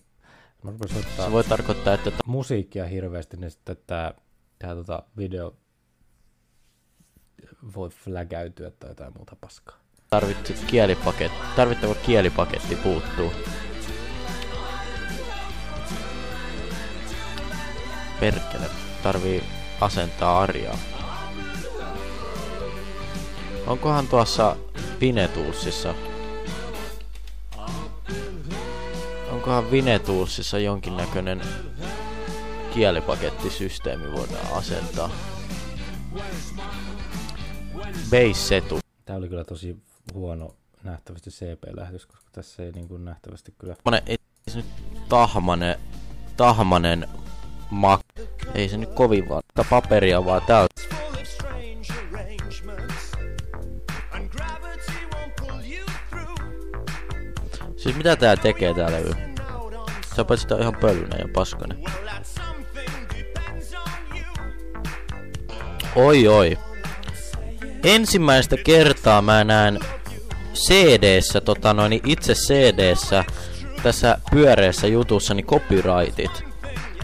[0.62, 4.14] mä rupesin soittaa Se voi tarkoittaa, että musiikkia hirveästi, niin sitten tää,
[4.59, 5.57] tää tota video
[7.75, 9.77] voi flägäytyä tai jotain muuta paskaa.
[10.11, 13.33] tarvitset kielipaketti, tarvittava kielipaketti puuttuu.
[18.21, 18.71] Perkele,
[19.03, 19.42] tarvii
[19.81, 20.79] asentaa arjaa.
[23.67, 24.57] Onkohan tuossa
[25.01, 25.95] Vinetuulsissa
[29.31, 31.41] Onkohan Vinetuulsissa jonkinnäköinen
[32.75, 35.11] kielipakettisysteemi voidaan asentaa?
[38.11, 38.79] Base setu.
[39.05, 39.77] Tää oli kyllä tosi
[40.14, 40.55] huono
[40.85, 43.74] nähtävästi CP-lähetys, koska tässä ei niin kuin nähtävästi kyllä...
[43.74, 44.16] Semmonen, ei
[44.49, 44.66] se nyt
[45.09, 45.79] tahmanen,
[46.37, 47.09] tahmanen
[47.70, 48.01] mak...
[48.55, 50.67] Ei se nyt kovin vaan paperia vaan tää.
[57.77, 59.15] Siis mitä tää tekee tää levy?
[60.17, 61.85] Sä tää on ihan pölyinen ja paskanen.
[65.97, 66.59] Oi oi.
[67.85, 69.79] Ensimmäistä kertaa mä näen
[70.55, 73.25] CD-ssä, tota noin, itse CD-ssä,
[73.83, 76.45] tässä pyöreässä jutussa, niin copyrightit.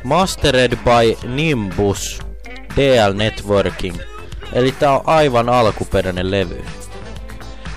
[0.05, 2.32] Mastered by Nimbus
[2.77, 3.97] DL Networking.
[4.53, 6.65] Eli tää on aivan alkuperäinen levy.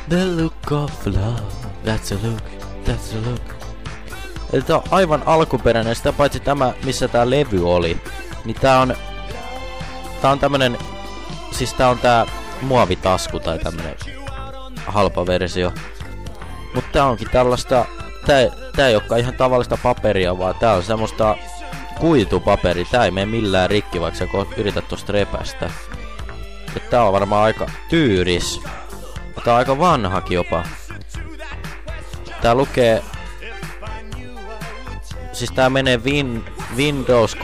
[0.09, 1.41] The look of love,
[1.85, 3.55] that's a look That's a look.
[4.53, 8.01] Eli tää on aivan alkuperäinen, sitä paitsi tämä, missä tää levy oli.
[8.45, 8.95] Niin tää on...
[10.21, 10.77] Tää on tämmönen...
[11.51, 12.25] Siis tää on tää
[12.61, 13.95] muovitasku tai tämmönen
[14.85, 15.73] halpa versio.
[16.75, 17.85] Mutta tää onkin tällaista...
[18.25, 21.35] Tää, tää ei olekaan ihan tavallista paperia, vaan tää on semmoista
[21.99, 22.85] kuitupaperi.
[22.85, 24.27] Tää ei mene millään rikki, vaikka sä
[24.57, 25.69] yrität tosta repästä.
[26.75, 28.61] Ja tää on varmaan aika tyyris.
[29.43, 30.63] Tää on aika vanhakin jopa.
[32.41, 33.03] Tää lukee...
[35.33, 37.41] Siis tää menee win, Windows 3.1,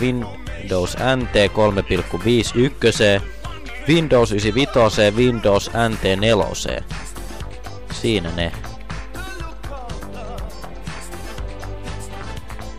[0.00, 3.22] Windows NT 3.51,
[3.88, 6.44] Windows 95, Windows NT 4.
[7.92, 8.52] Siinä ne.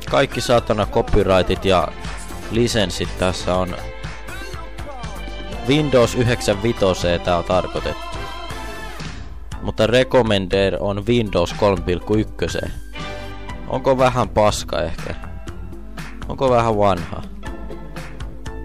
[0.09, 1.87] Kaikki saatana copyrightit ja
[2.51, 3.75] lisenssit tässä on
[5.67, 8.17] Windows 95 tää on tarkoitettu.
[9.61, 11.55] Mutta Recommender on Windows
[12.63, 12.69] 3.1.
[13.67, 15.15] Onko vähän paska ehkä?
[16.27, 17.21] Onko vähän vanha?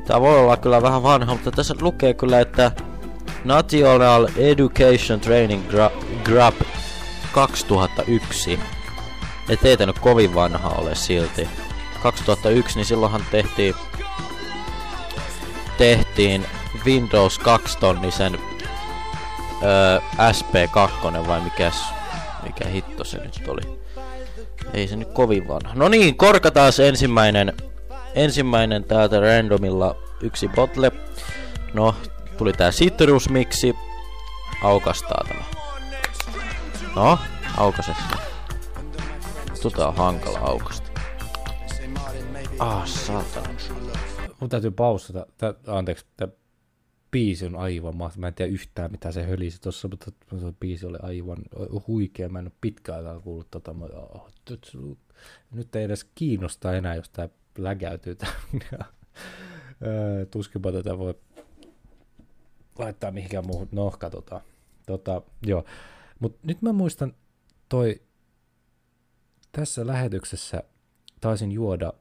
[0.06, 2.72] Tää voi olla kyllä vähän vanha, mutta tässä lukee kyllä, että
[3.44, 5.62] National Education Training
[6.24, 6.54] Grab
[7.32, 8.60] 2001.
[9.50, 11.48] Et ei nyt kovin vanha ole silti.
[12.02, 13.74] 2001, niin silloinhan tehtiin
[15.78, 16.46] tehtiin
[16.84, 18.38] Windows 2 tonnisen
[19.62, 19.98] öö,
[20.32, 21.84] SP2 vai mikäs,
[22.42, 23.80] mikä hitto se nyt oli.
[24.74, 25.74] Ei se nyt kovin vanha.
[25.74, 27.52] No niin, korkataan ensimmäinen,
[28.14, 30.92] ensimmäinen täältä randomilla yksi botle.
[31.74, 31.94] No,
[32.36, 33.76] tuli tää citrusmiksi.
[34.62, 35.44] Aukastaa tämä.
[36.96, 37.18] No,
[37.56, 38.29] aukase se.
[39.62, 40.90] Tota on hankala aukasta.
[42.58, 43.48] Ah, saatana.
[44.40, 45.26] Mun täytyy pausata.
[45.38, 46.28] Tää, anteeksi, tää
[47.10, 48.20] biisi on aivan mahtava.
[48.20, 51.38] Mä en tiedä yhtään mitä se hölisi tuossa, mutta se biisi oli aivan
[51.86, 52.28] huikea.
[52.28, 53.74] Mä en ole pitkään aikaa kuullut tota.
[54.14, 54.28] Oh,
[55.50, 58.16] nyt ei edes kiinnosta enää, jos tää lägäytyy.
[60.30, 61.14] Tuskinpa tätä voi
[62.78, 63.68] laittaa mihinkään muuhun.
[63.72, 64.40] No, katsotaan.
[64.86, 65.64] Tota, joo.
[66.20, 67.14] Mut nyt mä muistan
[67.68, 68.00] toi
[69.52, 70.62] tässä lähetyksessä
[71.20, 71.92] taisin juoda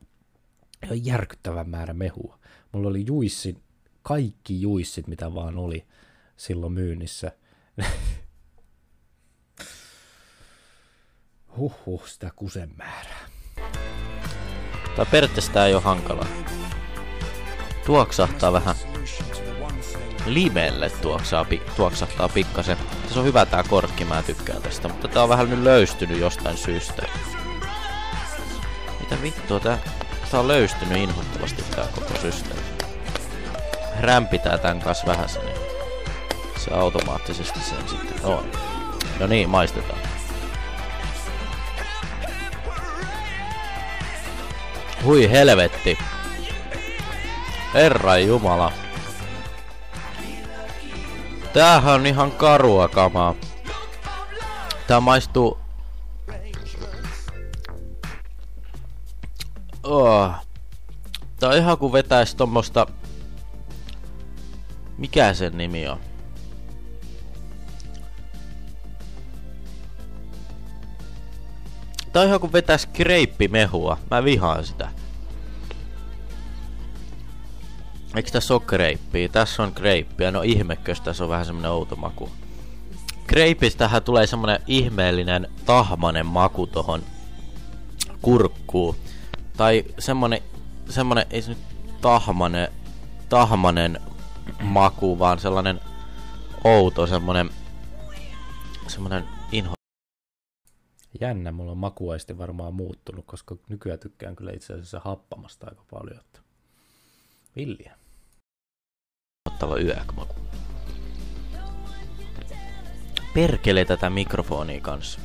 [0.83, 2.39] ihan järkyttävän määrän mehua.
[2.71, 3.63] Mulla oli juissin
[4.01, 5.85] kaikki juissit, mitä vaan oli
[6.37, 7.31] silloin myynnissä.
[11.57, 13.29] Huhhuh, sitä kusen määrää.
[14.95, 16.25] Tai periaatteessa tää ei ole hankala.
[17.85, 18.75] Tuoksahtaa vähän
[20.25, 22.77] limelle tuoksaa, pi, tuoksahtaa pikkasen.
[23.03, 26.57] Tässä on hyvä tää korkki, mä tykkään tästä, mutta tää on vähän nyt löystynyt jostain
[26.57, 27.07] syystä.
[29.09, 29.77] Mitä vittua tää?
[30.31, 32.69] Tää on löystynyt inhottavasti tää koko systeemi
[33.99, 35.57] rämpitää tän kanssa vähän sen, niin
[36.57, 38.51] se automaattisesti sen sitten on.
[39.19, 39.99] No niin, maistetaan.
[45.03, 45.97] Hui helvetti.
[47.73, 48.71] Herra Jumala.
[51.53, 53.35] Tämähän on ihan karua kamaa.
[54.87, 55.68] Tää maistuu...
[59.89, 60.31] Oh.
[61.39, 62.87] Tää on ihan kuin vetäis tommosta
[64.97, 65.99] mikä sen nimi on?
[72.13, 73.97] Tää on ihan kuin vetäis kreippimehua.
[74.11, 74.89] Mä vihaan sitä.
[78.15, 79.27] Eikö tässä oo kreippiä?
[79.27, 80.31] Tässä on kreippiä.
[80.31, 82.29] No ihmekös tässä on vähän semmonen outo maku.
[83.27, 87.03] Kreipistähän tulee semmonen ihmeellinen tahmanen maku tohon
[88.21, 88.95] kurkkuun.
[89.59, 90.41] Tai semmonen,
[90.89, 91.57] semmonen, ei se nyt
[92.01, 92.67] tahmanen,
[93.29, 93.99] tahmanen
[94.61, 95.81] maku, vaan sellainen
[96.63, 97.49] outo, semmonen,
[98.87, 99.73] semmonen inho.
[101.21, 106.19] Jännä, mulla on makuaisti varmaan muuttunut, koska nykyään tykkään kyllä itse asiassa happamasta aika paljon.
[106.19, 106.39] Että...
[107.55, 107.95] Villiä.
[109.49, 110.35] Ottava yökmaku.
[113.33, 115.19] Perkele tätä mikrofonia kanssa.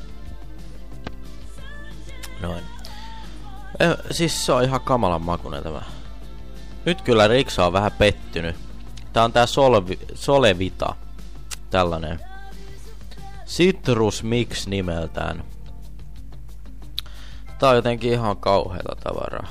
[2.40, 2.73] Noin.
[3.80, 5.82] Eh, siis se on ihan kamalan makunen tämä.
[6.86, 8.56] Nyt kyllä Riksa on vähän pettynyt.
[9.12, 10.94] Tää on tää Solvi, Solevita.
[11.70, 12.20] Tällainen.
[13.46, 15.44] Citrus Mix nimeltään.
[17.58, 19.48] Tää on jotenkin ihan kauheata tavaraa.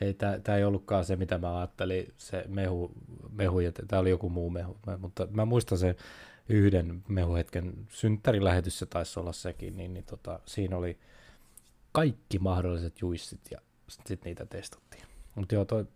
[0.00, 2.90] Ei, tää, tää ei ollutkaan se, mitä mä ajattelin, se mehu,
[3.30, 4.76] mehu ja tää oli joku muu mehu.
[4.98, 5.94] Mutta mä muistan sen
[6.48, 10.98] yhden mehuhetken synttärilähetys se taisi olla sekin, niin, niin tota, siinä oli
[11.96, 15.04] kaikki mahdolliset juissit ja sitten niitä testattiin.
[15.34, 15.86] Mutta joo, toi,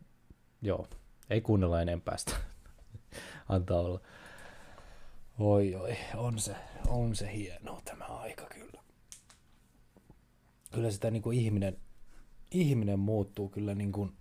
[0.62, 0.88] joo,
[1.30, 2.32] ei kuunnella enempää sitä
[3.48, 4.00] antaa olla.
[5.38, 6.56] Oi oi, on se,
[6.88, 8.82] on se hieno tämä aika kyllä.
[10.70, 11.76] kyllä sitä niin kuin ihminen,
[12.50, 14.12] ihminen muuttuu kyllä niin kuin,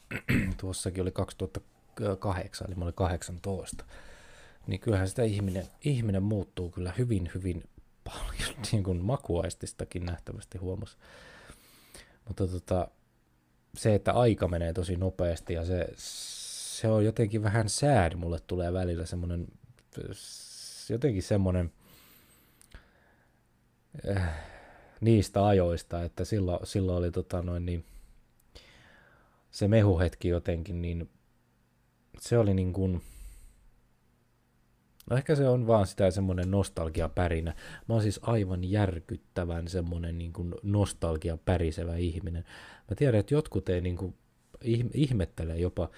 [0.60, 3.84] tuossakin oli 2008, eli mä olin 18,
[4.66, 7.62] niin kyllähän sitä ihminen, ihminen muuttuu kyllä hyvin, hyvin
[8.04, 10.96] paljon, niin kuin makuaististakin nähtävästi huomasi.
[12.24, 12.88] Mutta tota,
[13.76, 18.72] se, että aika menee tosi nopeasti ja se, se on jotenkin vähän sad, mulle tulee
[18.72, 19.46] välillä semmoinen,
[20.88, 21.72] jotenkin semmoinen
[24.16, 24.28] äh,
[25.00, 27.84] niistä ajoista, että silloin, silloin oli tota noin niin,
[29.50, 31.10] se mehuhetki jotenkin, niin
[32.18, 33.02] se oli niin kuin,
[35.10, 37.54] No ehkä se on vaan sitä semmoinen nostalgiapärinä.
[37.88, 42.44] Mä oon siis aivan järkyttävän semmoinen niin kuin nostalgiapärisevä ihminen.
[42.90, 44.14] Mä tiedän, että jotkut ei niin kuin
[44.94, 45.90] ihmettele jopa,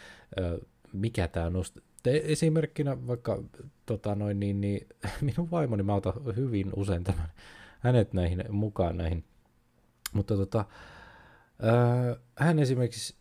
[0.92, 1.78] mikä tämä nost...
[2.04, 3.42] Esimerkkinä vaikka
[3.86, 4.86] tota noin, niin, niin,
[5.20, 7.28] minun vaimoni, mä otan hyvin usein tämän,
[7.80, 9.24] hänet näihin mukaan näihin.
[10.12, 10.64] Mutta tota,
[12.36, 13.17] hän esimerkiksi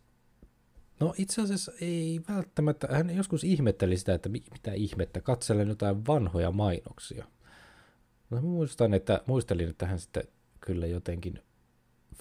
[1.00, 2.88] No itse asiassa ei välttämättä.
[2.92, 7.26] Hän joskus ihmetteli sitä, että mitä ihmettä, katselen jotain vanhoja mainoksia.
[8.30, 10.24] No muistan, että, muistelin, että hän sitten
[10.60, 11.40] kyllä jotenkin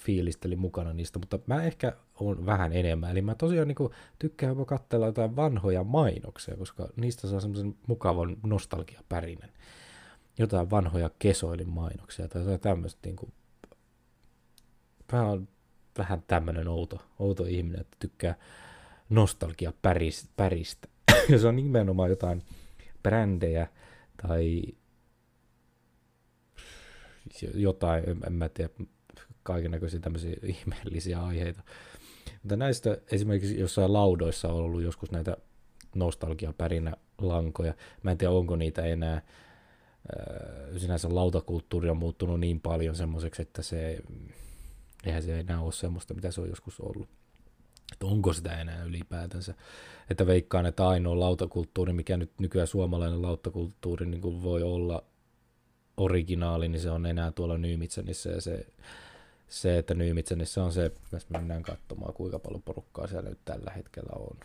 [0.03, 3.11] fiilisteli mukana niistä, mutta mä ehkä on vähän enemmän.
[3.11, 8.37] Eli mä tosiaan niin tykkään jopa katsella jotain vanhoja mainoksia, koska niistä saa semmoisen mukavan
[8.43, 9.51] nostalgiapärinen.
[10.39, 12.99] Jotain vanhoja kesoilin mainoksia tai jotain tämmöistä.
[13.05, 13.33] Niin kuin,
[15.11, 15.47] mä oon
[15.97, 18.35] vähän tämmöinen outo, outo ihminen, että tykkää
[19.09, 20.29] nostalgia päristä.
[20.35, 20.87] päristä.
[21.29, 22.43] ja se on nimenomaan jotain
[23.03, 23.67] brändejä
[24.27, 24.63] tai
[27.53, 28.69] jotain, en, mä tiedä,
[29.43, 31.63] kaikenlaisia tämmöisiä ihmeellisiä aiheita.
[32.43, 35.37] Mutta näistä esimerkiksi jossain laudoissa on ollut joskus näitä
[35.95, 37.73] nostalgiapärinä lankoja.
[38.03, 39.21] Mä en tiedä, onko niitä enää.
[40.77, 43.99] Sinänsä lautakulttuuri on muuttunut niin paljon semmoiseksi, että se,
[45.05, 47.09] eihän se enää ole semmoista, mitä se on joskus ollut
[47.93, 49.53] että onko sitä enää ylipäätänsä.
[50.09, 55.03] Että veikkaan, että ainoa lautakulttuuri, mikä nyt nykyään suomalainen lautakulttuuri niin kuin voi olla
[55.97, 58.67] originaali, niin se on enää tuolla Nyymitsänissä ja se,
[59.47, 64.13] se että Nyymitsänissä on se, jos mennään katsomaan kuinka paljon porukkaa siellä nyt tällä hetkellä
[64.15, 64.37] on.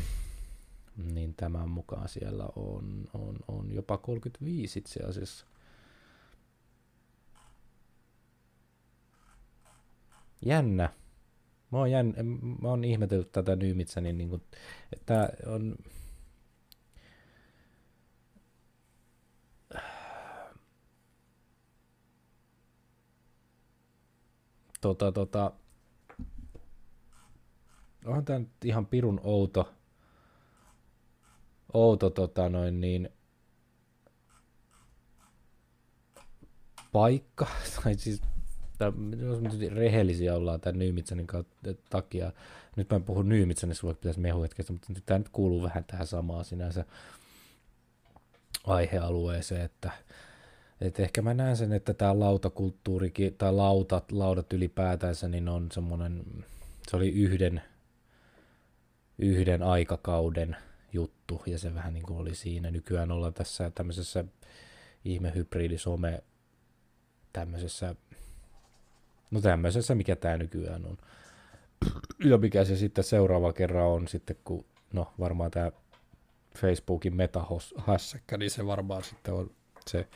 [1.15, 5.47] niin tämän mukaan siellä on, on, on jopa 35 itse asiassa.
[10.45, 10.93] Jännä.
[11.73, 12.15] Mä oon, jänn,
[12.63, 14.43] mä oon ihmetellyt tätä Nyymitsäni, niin, niin kuin,
[14.93, 15.77] että on...
[24.81, 25.53] Tota, tota,
[28.05, 29.75] onhan tämä nyt ihan pirun outo,
[31.73, 33.09] outo tota noin niin,
[36.93, 37.47] paikka,
[37.83, 38.23] tai siis
[39.19, 39.39] jos
[39.75, 41.27] rehellisiä ollaan tämän Nyymitsänin
[41.91, 42.33] takia,
[42.77, 46.45] nyt mä en puhu Nyymitsänissä, vaikka pitäisi mehuhetkestä, mutta tämä nyt kuuluu vähän tähän samaan
[46.45, 46.85] sinänsä
[48.67, 49.91] aihealueeseen, että
[50.81, 56.25] et ehkä mä näen sen, että tämä lautakulttuurikin, tai lautat, laudat ylipäätänsä, niin on semmoinen,
[56.89, 57.63] se oli yhden,
[59.19, 60.57] yhden aikakauden
[60.93, 62.71] juttu, ja se vähän niin kuin oli siinä.
[62.71, 64.25] Nykyään ollaan tässä tämmöisessä
[65.05, 66.23] ihme hybridisome
[67.33, 67.95] tämmöisessä
[69.31, 70.99] No tämmöisessä, mikä tämä nykyään on.
[72.25, 75.73] Ja mikä se sitten seuraava kerran on sitten, kun no varmaan tämä
[76.59, 79.51] Facebookin metahässäkkä, niin se varmaan sitten on
[79.87, 80.09] se,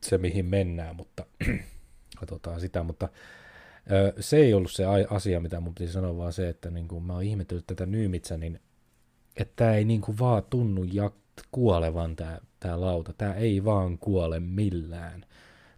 [0.00, 1.26] se mihin mennään, mutta
[2.20, 3.08] katsotaan sitä, mutta
[4.20, 7.12] se ei ollut se asia, mitä mun piti sanoa, vaan se, että niin kuin mä
[7.12, 8.60] oon ihmetellyt tätä Nyymitsä, niin
[9.36, 13.12] että tämä ei niin kuin vaan tunnu jat- kuolevan tämä, tämä lauta.
[13.12, 15.26] Tämä ei vaan kuole millään.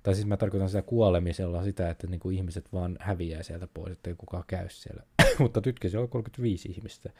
[0.05, 3.93] Tai siis mä tarkoitan sitä kuolemisella sitä, että niin kuin ihmiset vaan häviää sieltä pois,
[3.93, 5.03] että ei kukaan käy siellä.
[5.39, 7.11] Mutta tytkäsi on 35 ihmistä.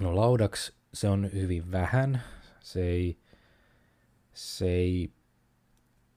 [0.00, 2.22] No laudaksi se on hyvin vähän.
[2.60, 3.18] Se ei,
[4.34, 5.10] se ei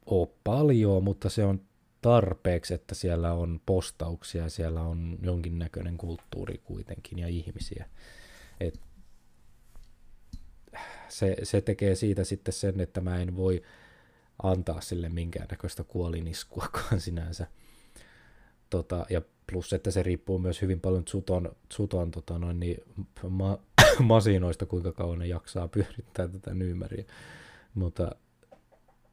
[0.06, 1.62] ole paljon, mutta se on
[2.02, 7.90] tarpeeksi, että siellä on postauksia siellä on jonkinnäköinen kulttuuri kuitenkin ja ihmisiä.
[8.60, 8.82] Et
[11.10, 13.64] se, se tekee siitä sitten sen, että mä en voi
[14.44, 17.48] antaa sille minkäännäköistä kuoliniskuakaan sinänsä.
[18.70, 19.22] Tota, ja
[19.52, 22.78] plus, että se riippuu myös hyvin paljon Zuton, Zuton tota noin, niin,
[23.30, 23.58] ma,
[24.00, 27.06] masinoista, kuinka kauan ne jaksaa pyörittää tätä nyymäriä.
[27.74, 28.12] Mutta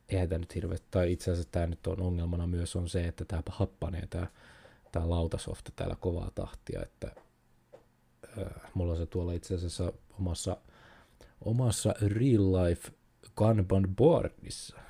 [0.08, 3.24] eihän tämä nyt hirveästi, tai itse asiassa tämä nyt on ongelmana myös on se, että
[3.24, 4.26] tämä happanee tämä,
[4.92, 7.10] tämä lautasofta täällä kovaa tahtia, että
[8.38, 10.56] äh, mulla on se tuolla itse asiassa omassa,
[11.40, 12.92] omassa real life
[13.34, 14.84] Kanban boardissa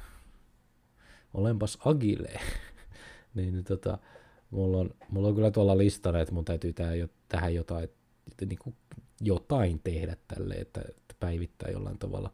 [1.35, 2.41] olenpas agile.
[3.35, 3.99] niin, niin tota,
[4.51, 7.85] mulla on, mulla on kyllä tuolla listana, että mun täytyy tähän, tähän jotain,
[8.31, 8.77] että niin kuin
[9.21, 12.33] jotain tehdä tälle, että, että päivittää jollain tavalla.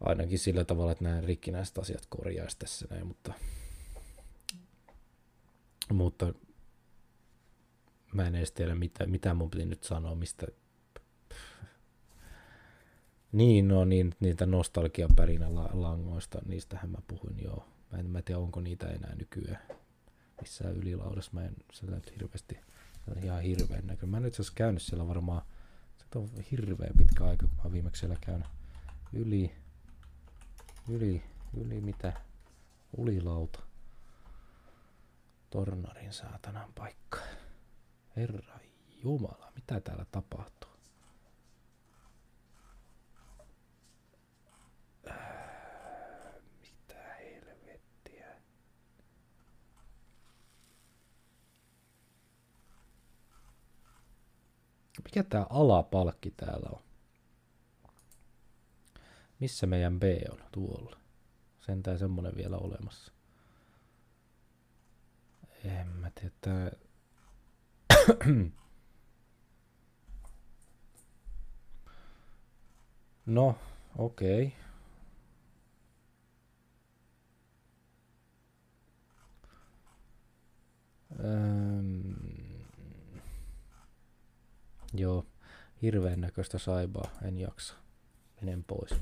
[0.00, 3.32] Ainakin sillä tavalla, että nämä rikkinäiset asiat korjaisi tässä näin, mutta,
[5.92, 6.34] mutta
[8.12, 10.46] mä en edes tiedä, mitä, mitä mun piti nyt sanoa, mistä...
[13.32, 17.66] Niin, no niin, niitä nostalgiapärinä langoista, niistähän mä puhuin joo.
[17.92, 19.62] Mä en mä tiedä, onko niitä enää nykyään
[20.40, 21.30] missään ylilaudassa.
[21.34, 22.58] Mä en sillä nyt hirveästi,
[23.22, 24.06] ihan hirveän näkö.
[24.06, 25.42] Mä en nyt käynyt siellä varmaan,
[25.98, 28.46] se on hirveän pitkä aika, kun mä viimeksi siellä käynyt.
[29.12, 29.54] Yli,
[30.88, 31.22] yli,
[31.56, 32.12] yli mitä?
[32.96, 33.60] Ulilauta.
[35.50, 37.18] Tornarin saatanan paikka.
[38.16, 38.58] Herra
[39.04, 40.70] Jumala, mitä täällä tapahtuu?
[45.10, 45.16] Äh,
[46.62, 48.26] mitä helvettiä?
[55.04, 56.82] Mikä tää alapalkki täällä on?
[59.40, 60.38] Missä meidän B on?
[60.52, 60.96] Tuolla.
[61.60, 63.12] Sentään semmonen vielä olemassa.
[65.64, 66.70] En mä tiedä, tää
[73.26, 73.58] no,
[73.98, 74.46] okei.
[74.46, 74.62] Okay.
[81.24, 82.01] Öm,
[84.94, 85.26] joo,
[85.82, 87.74] hirveän näköistä saibaa, en jaksa.
[88.40, 88.94] Menen pois.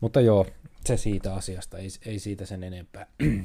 [0.00, 0.46] Mutta joo,
[0.86, 3.06] se siitä asiasta, ei, ei siitä sen enempää.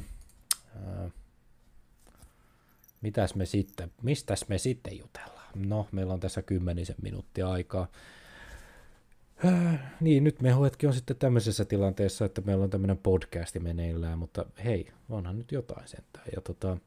[3.01, 5.49] mitäs me sitten, mistäs me sitten jutellaan?
[5.55, 7.87] No, meillä on tässä kymmenisen minuuttia aikaa.
[9.99, 14.45] Niin, nyt me hetki on sitten tämmöisessä tilanteessa, että meillä on tämmöinen podcasti meneillään, mutta
[14.63, 16.25] hei, onhan nyt jotain sentään.
[16.35, 16.77] Ja tota,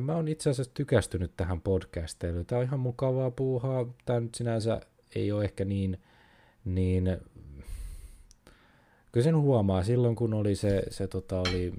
[0.00, 2.46] mä oon itse asiassa tykästynyt tähän podcasteiluun.
[2.46, 3.86] Tää on ihan mukavaa puuhaa.
[4.04, 4.80] Tää nyt sinänsä
[5.14, 6.00] ei ole ehkä niin,
[6.64, 7.18] niin
[9.12, 11.72] kyllä sen huomaa silloin, kun oli se, se tota, oli,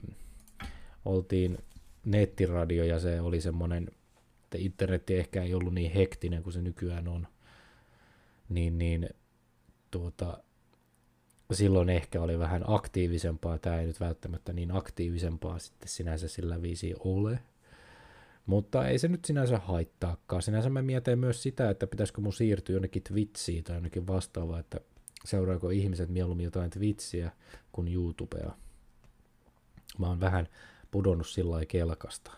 [1.05, 1.57] oltiin
[2.05, 3.87] nettiradio ja se oli semmoinen,
[4.43, 7.27] että internetti ehkä ei ollut niin hektinen kuin se nykyään on,
[8.49, 9.09] niin, niin
[9.91, 10.43] tuota,
[11.51, 16.93] silloin ehkä oli vähän aktiivisempaa, tämä ei nyt välttämättä niin aktiivisempaa sitten sinänsä sillä viisi
[16.99, 17.39] ole,
[18.45, 20.41] mutta ei se nyt sinänsä haittaakaan.
[20.41, 24.79] Sinänsä mä mietin myös sitä, että pitäisikö mun siirtyä jonnekin Twitchiin tai jonnekin vastaavaa, että
[25.25, 27.31] seuraako ihmiset mieluummin jotain Twitchiä
[27.71, 28.51] kuin YouTubea.
[29.99, 30.47] Mä oon vähän
[30.91, 32.31] pudonnut sillä kelkasta.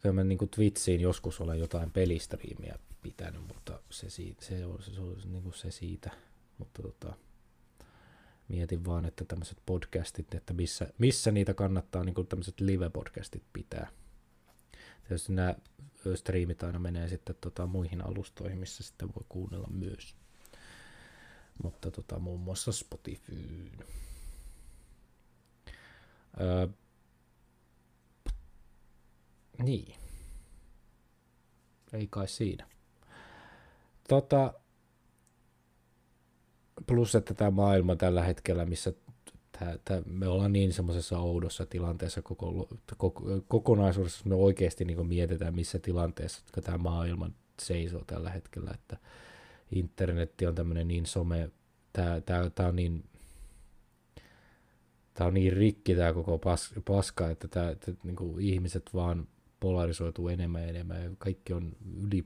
[0.00, 4.82] Kyllä mä niin kuin Twitchiin joskus olen jotain pelistriimiä pitänyt, mutta se, siitä, se, on,
[4.82, 6.10] se, on niin kuin se siitä.
[6.58, 7.12] Mutta tota,
[8.48, 13.88] mietin vaan, että tämmöiset podcastit, että missä, missä niitä kannattaa niin kuin tämmöiset live-podcastit pitää.
[15.08, 15.54] Tietysti nämä
[16.14, 20.16] striimit aina menee sitten tota muihin alustoihin, missä sitten voi kuunnella myös.
[21.62, 23.70] Mutta tota, muun muassa Spotify.
[26.40, 26.68] Öö,
[29.62, 29.94] niin.
[31.92, 32.68] Ei kai siinä.
[34.08, 34.54] Tota,
[36.86, 38.92] plus, että tämä maailma tällä hetkellä, missä
[39.58, 45.54] tää, tää, me ollaan niin semmoisessa oudossa tilanteessa koko, koko, kokonaisuudessa, me oikeasti niin mietitään,
[45.54, 47.30] missä tilanteessa tämä maailma
[47.62, 48.96] seisoo tällä hetkellä, että
[49.72, 51.50] internetti on tämmöinen niin some,
[51.92, 53.04] tämä, on niin
[55.14, 56.40] tämä on niin rikki tämä koko
[56.84, 59.28] paska, että, tämä, että niin kuin ihmiset vaan
[59.60, 62.24] polarisoituu enemmän ja enemmän ja kaikki on yli...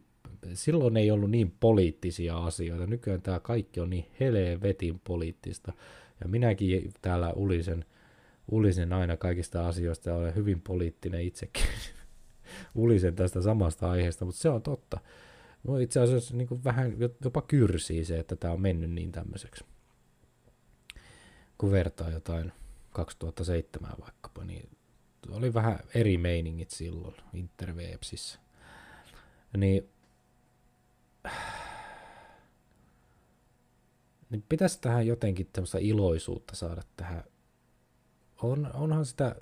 [0.54, 5.72] Silloin ei ollut niin poliittisia asioita, nykyään tämä kaikki on niin helvetin poliittista.
[6.22, 7.84] Ja minäkin täällä ulisen,
[8.50, 11.64] ulisen aina kaikista asioista ja olen hyvin poliittinen itsekin.
[12.74, 15.00] ulisen tästä samasta aiheesta, mutta se on totta.
[15.64, 19.64] No itse asiassa niin vähän jopa kyrsii se, että tämä on mennyt niin tämmöiseksi.
[21.58, 22.52] Kun vertaa jotain
[22.90, 24.68] 2007 vaikkapa, niin
[25.30, 28.38] oli vähän eri meiningit silloin Interwebsissä.
[29.56, 29.88] Niin,
[34.32, 37.24] niin pitäisi tähän jotenkin tämmöistä iloisuutta saada tähän.
[38.42, 39.36] On, onhan sitä,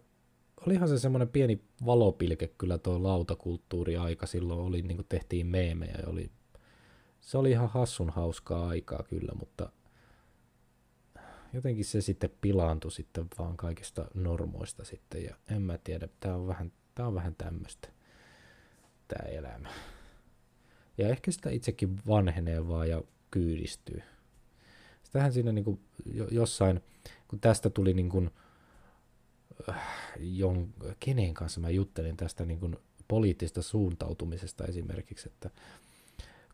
[0.66, 6.30] olihan se semmoinen pieni valopilke kyllä tuo lautakulttuuri aika silloin oli, niin tehtiin meemejä oli,
[7.20, 9.72] se oli ihan hassun hauskaa aikaa kyllä, mutta
[11.52, 16.46] jotenkin se sitten pilaantui sitten vaan kaikista normoista sitten ja en mä tiedä, tää on
[16.46, 17.88] vähän, tää on vähän tämmöistä
[19.08, 19.68] tää elämä.
[20.98, 24.02] Ja ehkä sitä itsekin vanhenee vaan ja kyydistyy.
[25.10, 25.80] Sitähän siinä niin kuin
[26.30, 26.80] jossain,
[27.28, 28.30] kun tästä tuli niin kuin
[29.68, 29.76] äh,
[30.20, 30.68] jon,
[31.00, 32.76] kenen kanssa mä juttelin tästä niin kuin
[33.08, 35.50] poliittista suuntautumisesta esimerkiksi, että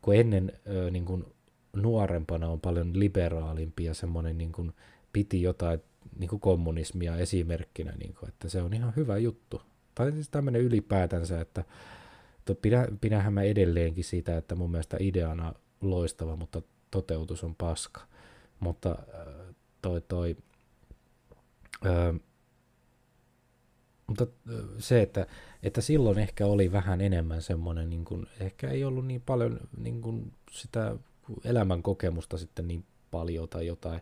[0.03, 0.53] kun ennen
[0.91, 1.25] niin kuin
[1.73, 4.73] nuorempana on paljon liberaalimpi ja semmoinen niin kuin
[5.13, 5.81] piti jotain
[6.19, 9.63] niin kuin kommunismia esimerkkinä, niin kuin, että se on ihan hyvä juttu.
[9.95, 11.65] Tai siis tämmöinen ylipäätänsä, että
[12.63, 18.01] pidä, pidähän mä edelleenkin siitä, että mun mielestä ideana loistava, mutta toteutus on paska.
[18.61, 20.37] Mutta äh, toi, toi
[21.87, 22.15] ö,
[24.07, 24.27] mutta
[24.79, 25.27] se, että,
[25.63, 30.03] että silloin ehkä oli vähän enemmän semmoinen, niin kuin, ehkä ei ollut niin paljon niin
[30.03, 30.97] kuin sitä
[31.45, 34.01] elämän kokemusta sitten niin paljon tai jotain,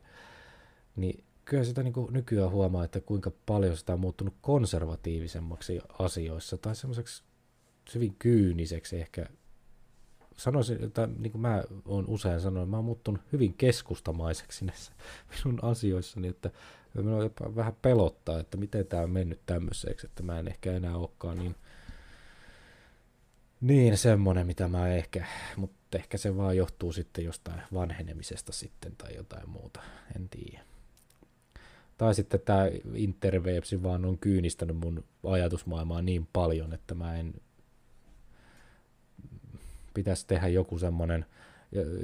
[0.96, 6.58] niin kyllä sitä niin kuin nykyään huomaa, että kuinka paljon sitä on muuttunut konservatiivisemmaksi asioissa
[6.58, 7.22] tai semmoiseksi
[7.94, 9.26] hyvin kyyniseksi ehkä.
[10.36, 14.92] Sanoisin, että niin kuin mä oon usein sanonut, mä oon muuttunut hyvin keskustamaiseksi näissä
[15.44, 16.50] minun asioissani, että
[16.94, 20.96] minua jopa vähän pelottaa, että miten tämä on mennyt tämmöiseksi, että mä en ehkä enää
[20.96, 21.54] olekaan niin,
[23.60, 25.26] niin semmoinen, mitä mä ehkä,
[25.56, 29.80] mutta ehkä se vaan johtuu sitten jostain vanhenemisesta sitten tai jotain muuta,
[30.16, 30.64] en tiedä.
[31.98, 37.34] Tai sitten tämä interwebsi vaan on kyynistänyt mun ajatusmaailmaa niin paljon, että mä en
[39.94, 41.26] pitäisi tehdä joku semmoinen,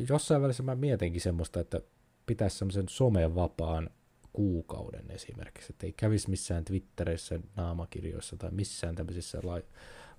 [0.09, 1.81] jossain välissä mä mietinkin semmoista, että
[2.27, 3.91] pitäisi semmoisen somevapaan
[4.33, 9.65] kuukauden esimerkiksi, että ei kävisi missään Twitterissä, naamakirjoissa tai missään tämmöisissä lai-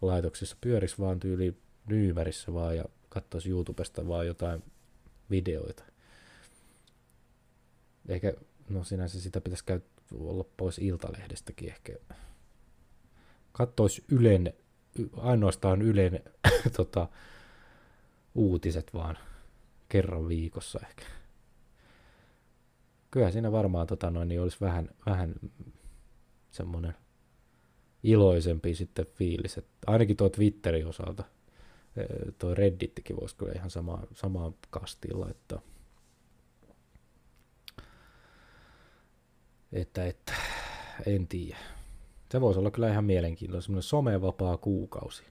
[0.01, 4.63] laitoksissa, pyörisi vaan tyyli Nyymärissä vaan ja katsoisi YouTubesta vaan jotain
[5.29, 5.83] videoita.
[8.07, 8.33] Eikä,
[8.69, 9.79] no sinänsä sitä pitäisi käy,
[10.13, 11.93] olla pois Iltalehdestäkin ehkä.
[13.51, 14.53] Kattoisi Ylen,
[15.17, 16.19] ainoastaan Ylen
[16.77, 17.07] tota,
[18.35, 19.17] uutiset vaan
[19.89, 21.03] kerran viikossa ehkä
[23.11, 25.35] kyllä siinä varmaan tota noin, niin olisi vähän, vähän
[26.51, 26.95] semmoinen
[28.03, 31.23] iloisempi sitten fiilis, että ainakin tuo Twitterin osalta,
[32.39, 35.61] tuo Reddittikin voisi kyllä ihan sama, samaan kastiin laittaa.
[39.73, 40.33] Että, että
[41.05, 41.57] en tiedä.
[42.31, 45.23] Se voisi olla kyllä ihan mielenkiintoinen, semmoinen somevapaa kuukausi.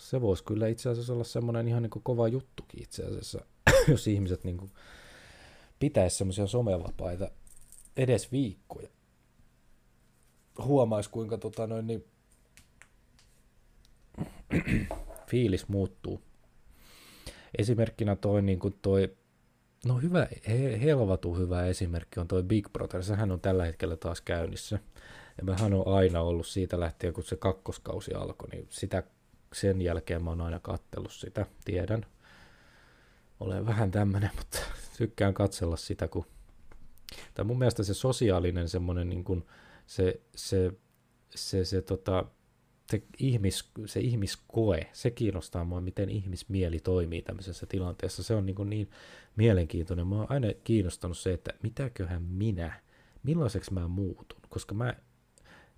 [0.00, 3.40] Se voisi kyllä itse asiassa olla semmoinen ihan niin kuin kova juttukin itse asiassa,
[3.88, 4.70] jos ihmiset niin kuin
[5.78, 7.30] pitäisi semmoisia somevapaita
[7.96, 8.88] edes viikkoja.
[10.64, 12.04] Huomais kuinka tota noin, niin
[15.30, 16.22] fiilis muuttuu.
[17.58, 19.16] Esimerkkinä toi, niin kuin toi
[19.84, 23.02] no hyvä, he, helvatu hyvä esimerkki on toi Big Brother.
[23.02, 24.78] Sehän on tällä hetkellä taas käynnissä.
[25.38, 29.02] Ja mähän on aina ollut siitä lähtien, kun se kakkoskausi alkoi, niin sitä,
[29.52, 32.06] sen jälkeen mä oon aina kattellut sitä, tiedän.
[33.40, 34.58] Olen vähän tämmönen, mutta
[34.98, 36.26] tykkään katsella sitä, kun
[37.34, 39.46] tai mun mielestä se sosiaalinen semmoinen niin kuin
[39.86, 40.72] se, se,
[41.30, 42.24] se, se, tota,
[42.90, 48.22] se, ihmis, se ihmiskoe, se kiinnostaa mua, miten ihmismieli toimii tämmöisessä tilanteessa.
[48.22, 48.90] Se on niin, niin
[49.36, 50.06] mielenkiintoinen.
[50.06, 52.80] Mä oon aina kiinnostanut se, että mitäköhän minä,
[53.22, 54.94] millaiseksi mä muutun, koska mä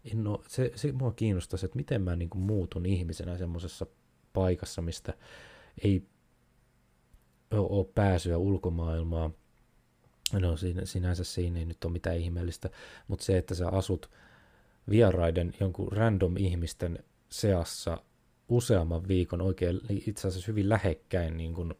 [0.05, 3.86] en ole, se, se mua kiinnostaa se, että miten mä niin kuin muutun ihmisenä semmoisessa
[4.32, 5.14] paikassa, mistä
[5.84, 6.07] ei
[7.50, 9.34] ole pääsyä ulkomaailmaan.
[10.32, 12.70] No siinä, sinänsä siinä ei nyt ole mitään ihmeellistä,
[13.09, 14.11] mutta se, että sä asut
[14.90, 16.98] vieraiden jonkun random ihmisten
[17.28, 18.03] seassa
[18.48, 21.74] useamman viikon oikein itse asiassa hyvin lähekkäin niin kuin,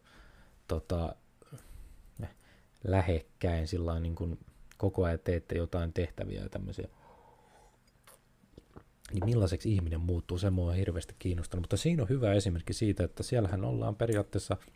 [0.69, 1.17] tota,
[2.85, 4.39] lähekkäin sillä niin kuin
[4.77, 6.89] koko ajan teette jotain tehtäviä ja tämmöisiä.
[9.13, 11.63] Niin millaiseksi ihminen muuttuu, se mua on hirveästi kiinnostanut.
[11.63, 14.57] Mutta siinä on hyvä esimerkki siitä, että siellähän ollaan periaatteessa–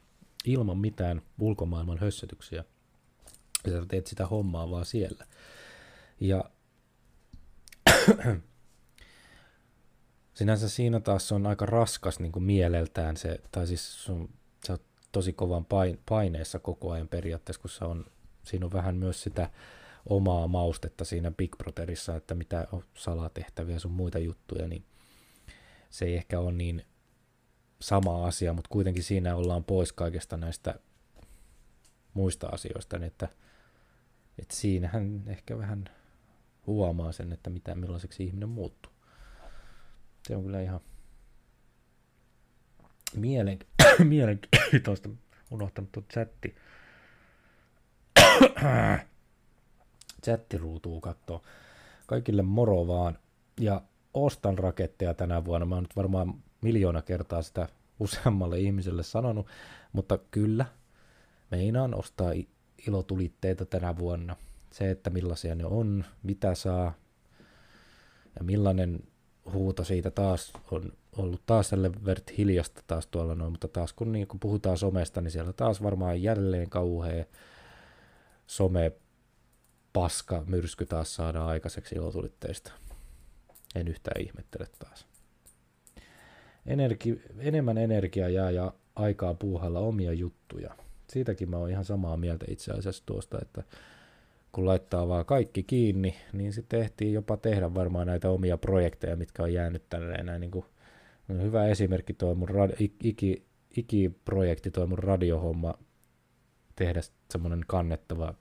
[0.47, 2.65] ilman mitään ulkomaailman hössötyksiä.
[3.71, 5.27] Sä teet sitä hommaa vaan siellä.
[6.21, 6.45] Ja
[10.35, 14.29] sinänsä siinä taas on aika raskas niin kuin mieleltään se, tai siis sun,
[14.67, 14.83] sä oot
[15.13, 15.67] tosi kovan
[16.07, 18.05] paineessa koko ajan periaatteessa, kun on,
[18.43, 19.51] siinä on vähän myös sitä
[20.07, 24.85] omaa maustetta siinä Big Brotherissa, että mitä on salatehtäviä sun muita juttuja, niin
[25.91, 26.85] se ei ehkä ole niin
[27.81, 30.75] sama asia, mutta kuitenkin siinä ollaan pois kaikesta näistä
[32.15, 33.29] muista asioista, niin että,
[34.39, 35.85] että siinähän ehkä vähän
[36.67, 38.93] huomaa sen, että mitä, millaiseksi ihminen muuttuu.
[40.29, 40.81] Se on kyllä ihan
[43.17, 43.59] mielen,
[44.05, 45.09] mielenkiintoista.
[45.51, 46.55] Unohtanut tuon chatti.
[50.27, 51.43] Chattiruutuu kattoo.
[52.07, 53.19] Kaikille moro vaan.
[53.61, 53.83] Ja
[54.15, 55.67] ostan raketteja tänä vuonna.
[55.67, 57.69] Mä oon nyt varmaan miljoona kertaa sitä
[58.01, 59.47] useammalle ihmiselle sanonut,
[59.93, 60.67] mutta kyllä,
[61.51, 62.33] meinaan ostaa
[62.89, 64.37] ilotulitteita tänä vuonna.
[64.71, 66.93] se, että millaisia ne on, mitä saa
[68.39, 69.01] ja millainen
[69.53, 74.13] huuto siitä taas on ollut taas tälle vert hiljasta taas tuolla noin, mutta taas kun,
[74.13, 77.25] niin, kun puhutaan somesta, niin siellä taas varmaan jälleen kauhea
[78.47, 78.93] some
[79.97, 82.73] paska myrsky taas saadaan aikaiseksi ilotulitteista.
[83.75, 85.07] En yhtään ihmettele taas.
[86.67, 90.77] Energi, enemmän energiaa jää ja aikaa puuhalla omia juttuja.
[91.09, 93.63] Siitäkin mä oon ihan samaa mieltä itse asiassa tuosta, että
[94.53, 99.43] kun laittaa vaan kaikki kiinni, niin sitten ehtii jopa tehdä varmaan näitä omia projekteja, mitkä
[99.43, 100.65] on jäänyt tänne näin niin kuin,
[101.29, 105.75] hyvä esimerkki toi mun rad, iki, iki-projekti, toi mun radiohomma,
[106.77, 108.35] tehdä semmoinen kannettava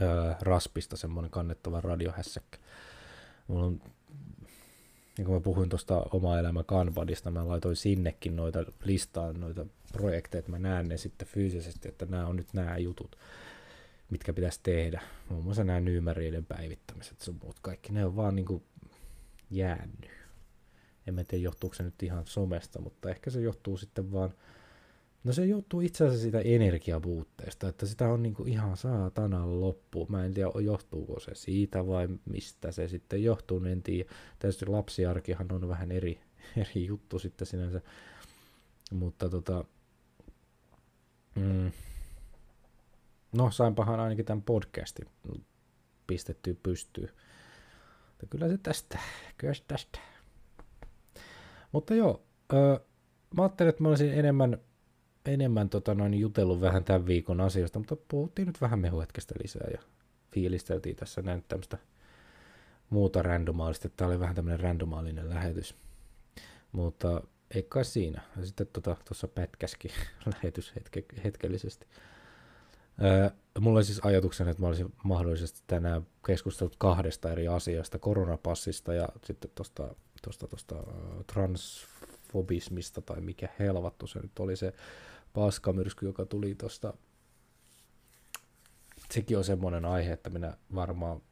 [0.00, 2.58] öö, raspista semmoinen kannettava radiohässäkkä.
[3.48, 3.80] Mulla on,
[5.18, 10.38] niin kuin mä puhuin tuosta oma elämä Kanbadista, mä laitoin sinnekin noita listaan noita projekteja,
[10.38, 13.18] että mä näen ne sitten fyysisesti, että nämä on nyt nämä jutut,
[14.10, 15.02] mitkä pitäisi tehdä.
[15.28, 18.62] Muun muassa nämä nyymäriiden päivittämiset sun muut kaikki, ne on vaan niin kuin
[19.50, 20.10] jäänyt.
[21.06, 24.34] En mä tiedä, johtuuko se nyt ihan somesta, mutta ehkä se johtuu sitten vaan
[25.24, 30.06] No se johtuu itse asiassa siitä energiapuutteesta, että sitä on niinku ihan saatanan loppu.
[30.08, 34.10] Mä en tiedä, johtuuko se siitä vai mistä se sitten johtuu, en tiedä.
[34.38, 36.20] Tietysti lapsiarkihan on vähän eri,
[36.56, 37.80] eri juttu sitten sinänsä.
[38.92, 39.64] Mutta tota,
[41.34, 41.70] mm,
[43.32, 45.08] no sainpahan ainakin tämän podcastin
[46.06, 47.10] pistettyä pystyyn.
[48.10, 48.98] Mutta kyllä se tästä,
[49.38, 49.98] kyllä se tästä.
[51.72, 52.22] Mutta joo,
[52.52, 52.78] öö,
[53.36, 54.58] mä ajattelin, että mä olisin enemmän
[55.26, 59.78] enemmän tota noin, jutellut vähän tämän viikon asioista, mutta puhuttiin nyt vähän mehuhetkestä lisää ja
[60.30, 61.78] fiilisteltiin tässä näin tämmöistä
[62.90, 63.88] muuta randomaalista.
[63.88, 65.74] Tämä oli vähän tämmöinen randomaalinen lähetys.
[66.72, 67.22] Mutta
[67.54, 68.22] ei kai siinä.
[68.36, 69.90] Ja sitten tuossa tota, pätkäskin
[70.34, 71.86] lähetys hetke, hetkellisesti.
[73.02, 78.94] Öö, mulla oli siis ajatuksena, että mä olisin mahdollisesti tänään keskustellut kahdesta eri asiasta, koronapassista
[78.94, 80.76] ja sitten tuosta tosta, tosta,
[81.26, 84.72] transfobismista tai mikä helvattu se nyt oli se
[85.34, 86.94] paskamyrsky, joka tuli tuosta.
[89.10, 91.22] Sekin on semmoinen aihe, että minä varmaan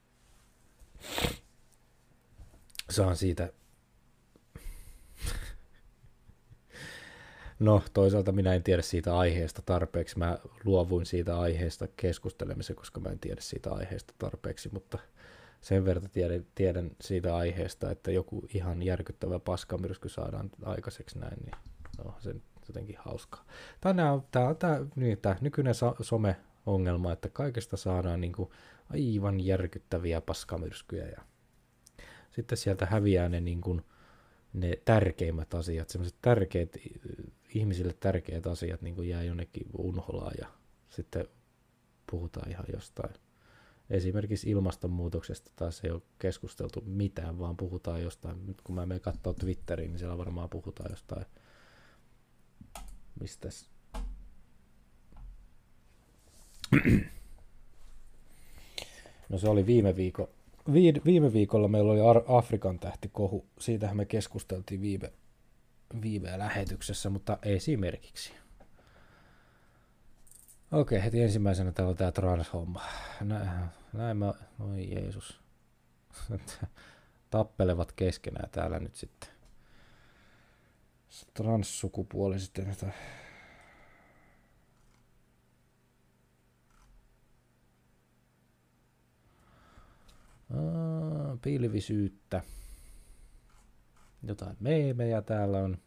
[2.91, 3.53] saan siitä
[7.63, 10.19] No, toisaalta minä en tiedä siitä aiheesta tarpeeksi.
[10.19, 14.99] Mä luovuin siitä aiheesta keskustelemisen, koska mä en tiedä siitä aiheesta tarpeeksi, mutta
[15.61, 21.55] sen verran tiedän, tiedän siitä aiheesta, että joku ihan järkyttävä paskamyrsky saadaan aikaiseksi näin, niin
[22.05, 22.35] no, se
[22.69, 23.45] jotenkin hauskaa.
[23.81, 28.51] Tämä on tämä, tämä, niin, tämä nykyinen some-ongelma, että kaikesta saadaan niin kuin
[28.91, 31.23] aivan järkyttäviä paskamyrskyjä ja
[32.31, 33.83] sitten sieltä häviää ne, niin kuin,
[34.53, 36.77] ne tärkeimmät asiat, sellaiset tärkeät,
[37.55, 40.47] ihmisille tärkeät asiat niin kuin jää jonnekin unholaan ja
[40.91, 41.29] sitten
[42.11, 43.15] puhutaan ihan jostain.
[43.91, 48.47] Esimerkiksi ilmastonmuutoksesta taas ei ole keskusteltu mitään, vaan puhutaan jostain.
[48.47, 51.27] Nyt kun mä menen katsoa Twitteriin, niin siellä varmaan puhutaan jostain
[53.21, 53.71] Mistäs?
[59.29, 60.29] No se oli viime viikon.
[61.05, 63.47] Viime viikolla meillä oli Afrikan tähtikohu.
[63.59, 65.13] Siitähän me keskusteltiin viime,
[66.03, 68.33] viime lähetyksessä, mutta esimerkiksi.
[70.73, 72.83] Okei, heti ensimmäisenä täällä on tää transhomma.
[73.21, 73.49] Näin,
[73.93, 75.41] näin mä, oi Jeesus.
[77.31, 79.32] Tappelevat keskenään täällä nyt sitten
[81.35, 82.59] transsukupuoliset.
[82.59, 82.93] Että
[91.43, 92.43] pilvisyyttä.
[94.23, 95.79] Jotain meemejä täällä on.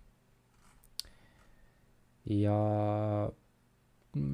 [2.26, 2.54] Ja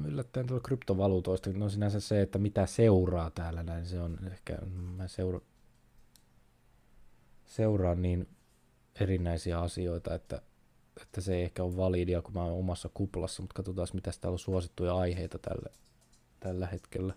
[0.06, 4.58] yllättäen tuolla kryptovaluutoista, no sinänsä se, että mitä seuraa täällä näin, se on ehkä,
[4.96, 5.40] mä seura,
[7.44, 8.28] seuraan niin
[9.00, 10.42] erinäisiä asioita, että
[11.00, 14.34] että se ei ehkä ole validia, kun mä oon omassa kuplassa, mutta katsotaan, mitä täällä
[14.34, 15.70] on suosittuja aiheita tälle,
[16.40, 17.14] tällä hetkellä.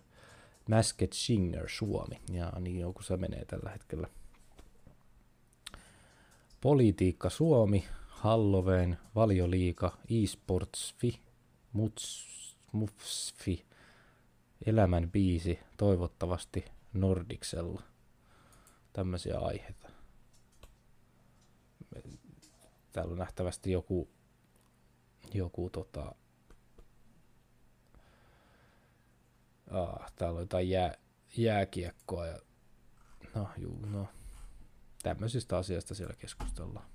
[0.70, 4.08] Masked Singer Suomi, ja niin joku se menee tällä hetkellä.
[6.60, 11.20] Politiikka Suomi, Halloween, Valioliika, eSportsfi,
[12.72, 13.66] Mutsfi,
[14.66, 17.82] Elämän biisi, toivottavasti Nordiksella.
[18.92, 19.85] Tämmöisiä aiheita
[22.96, 24.08] täällä on nähtävästi joku,
[25.34, 26.14] joku tota,
[29.70, 30.94] ah, täällä on jotain jää,
[31.36, 32.38] jääkiekkoa ja
[33.34, 34.08] no, juu, no,
[35.02, 36.86] tämmöisistä asioista siellä keskustellaan.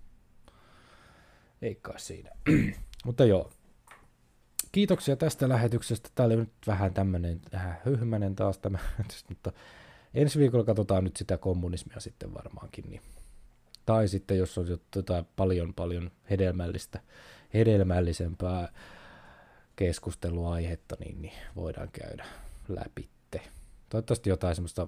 [1.62, 2.32] Ei kai siinä.
[3.06, 3.52] Mutta joo,
[4.72, 6.10] kiitoksia tästä lähetyksestä.
[6.16, 8.80] Tämä oli nyt vähän tämmöinen vähän hyhmänen taas tämä,
[9.30, 9.52] mutta
[10.14, 12.90] ensi viikolla katsotaan nyt sitä kommunismia sitten varmaankin.
[12.90, 13.02] Niin.
[13.86, 17.00] Tai sitten jos on jotain paljon paljon hedelmällistä,
[17.54, 18.74] hedelmällisempää
[19.76, 22.26] keskusteluaihetta, niin, niin voidaan käydä
[22.68, 23.10] läpi.
[23.92, 24.88] Toivottavasti jotain semmoista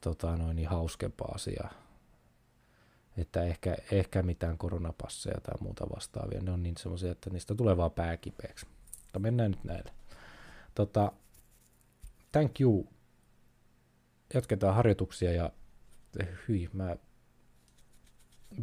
[0.00, 1.72] tota, noin, niin hauskempaa asiaa.
[3.16, 6.40] Että ehkä, ehkä mitään koronapasseja tai muuta vastaavia.
[6.42, 8.66] Ne on niin semmoisia, että niistä tulee vaan pääkipeäksi.
[9.02, 9.90] Mutta mennään nyt näille.
[10.74, 11.12] Tota,
[12.32, 12.88] thank you.
[14.34, 15.50] Jatketaan harjoituksia ja
[16.48, 16.96] hyi, mä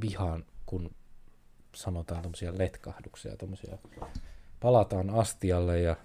[0.02, 0.96] vihaan, kun
[1.76, 3.78] sanotaan tämmöisiä letkahduksia, tämmöisiä
[4.60, 5.96] palataan astialle ja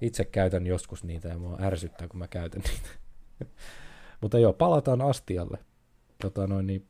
[0.00, 2.88] itse käytän joskus niitä ja mua ärsyttää, kun mä käytän niitä.
[4.20, 5.58] Mutta joo, palataan astialle.
[6.22, 6.88] Tota noin, niin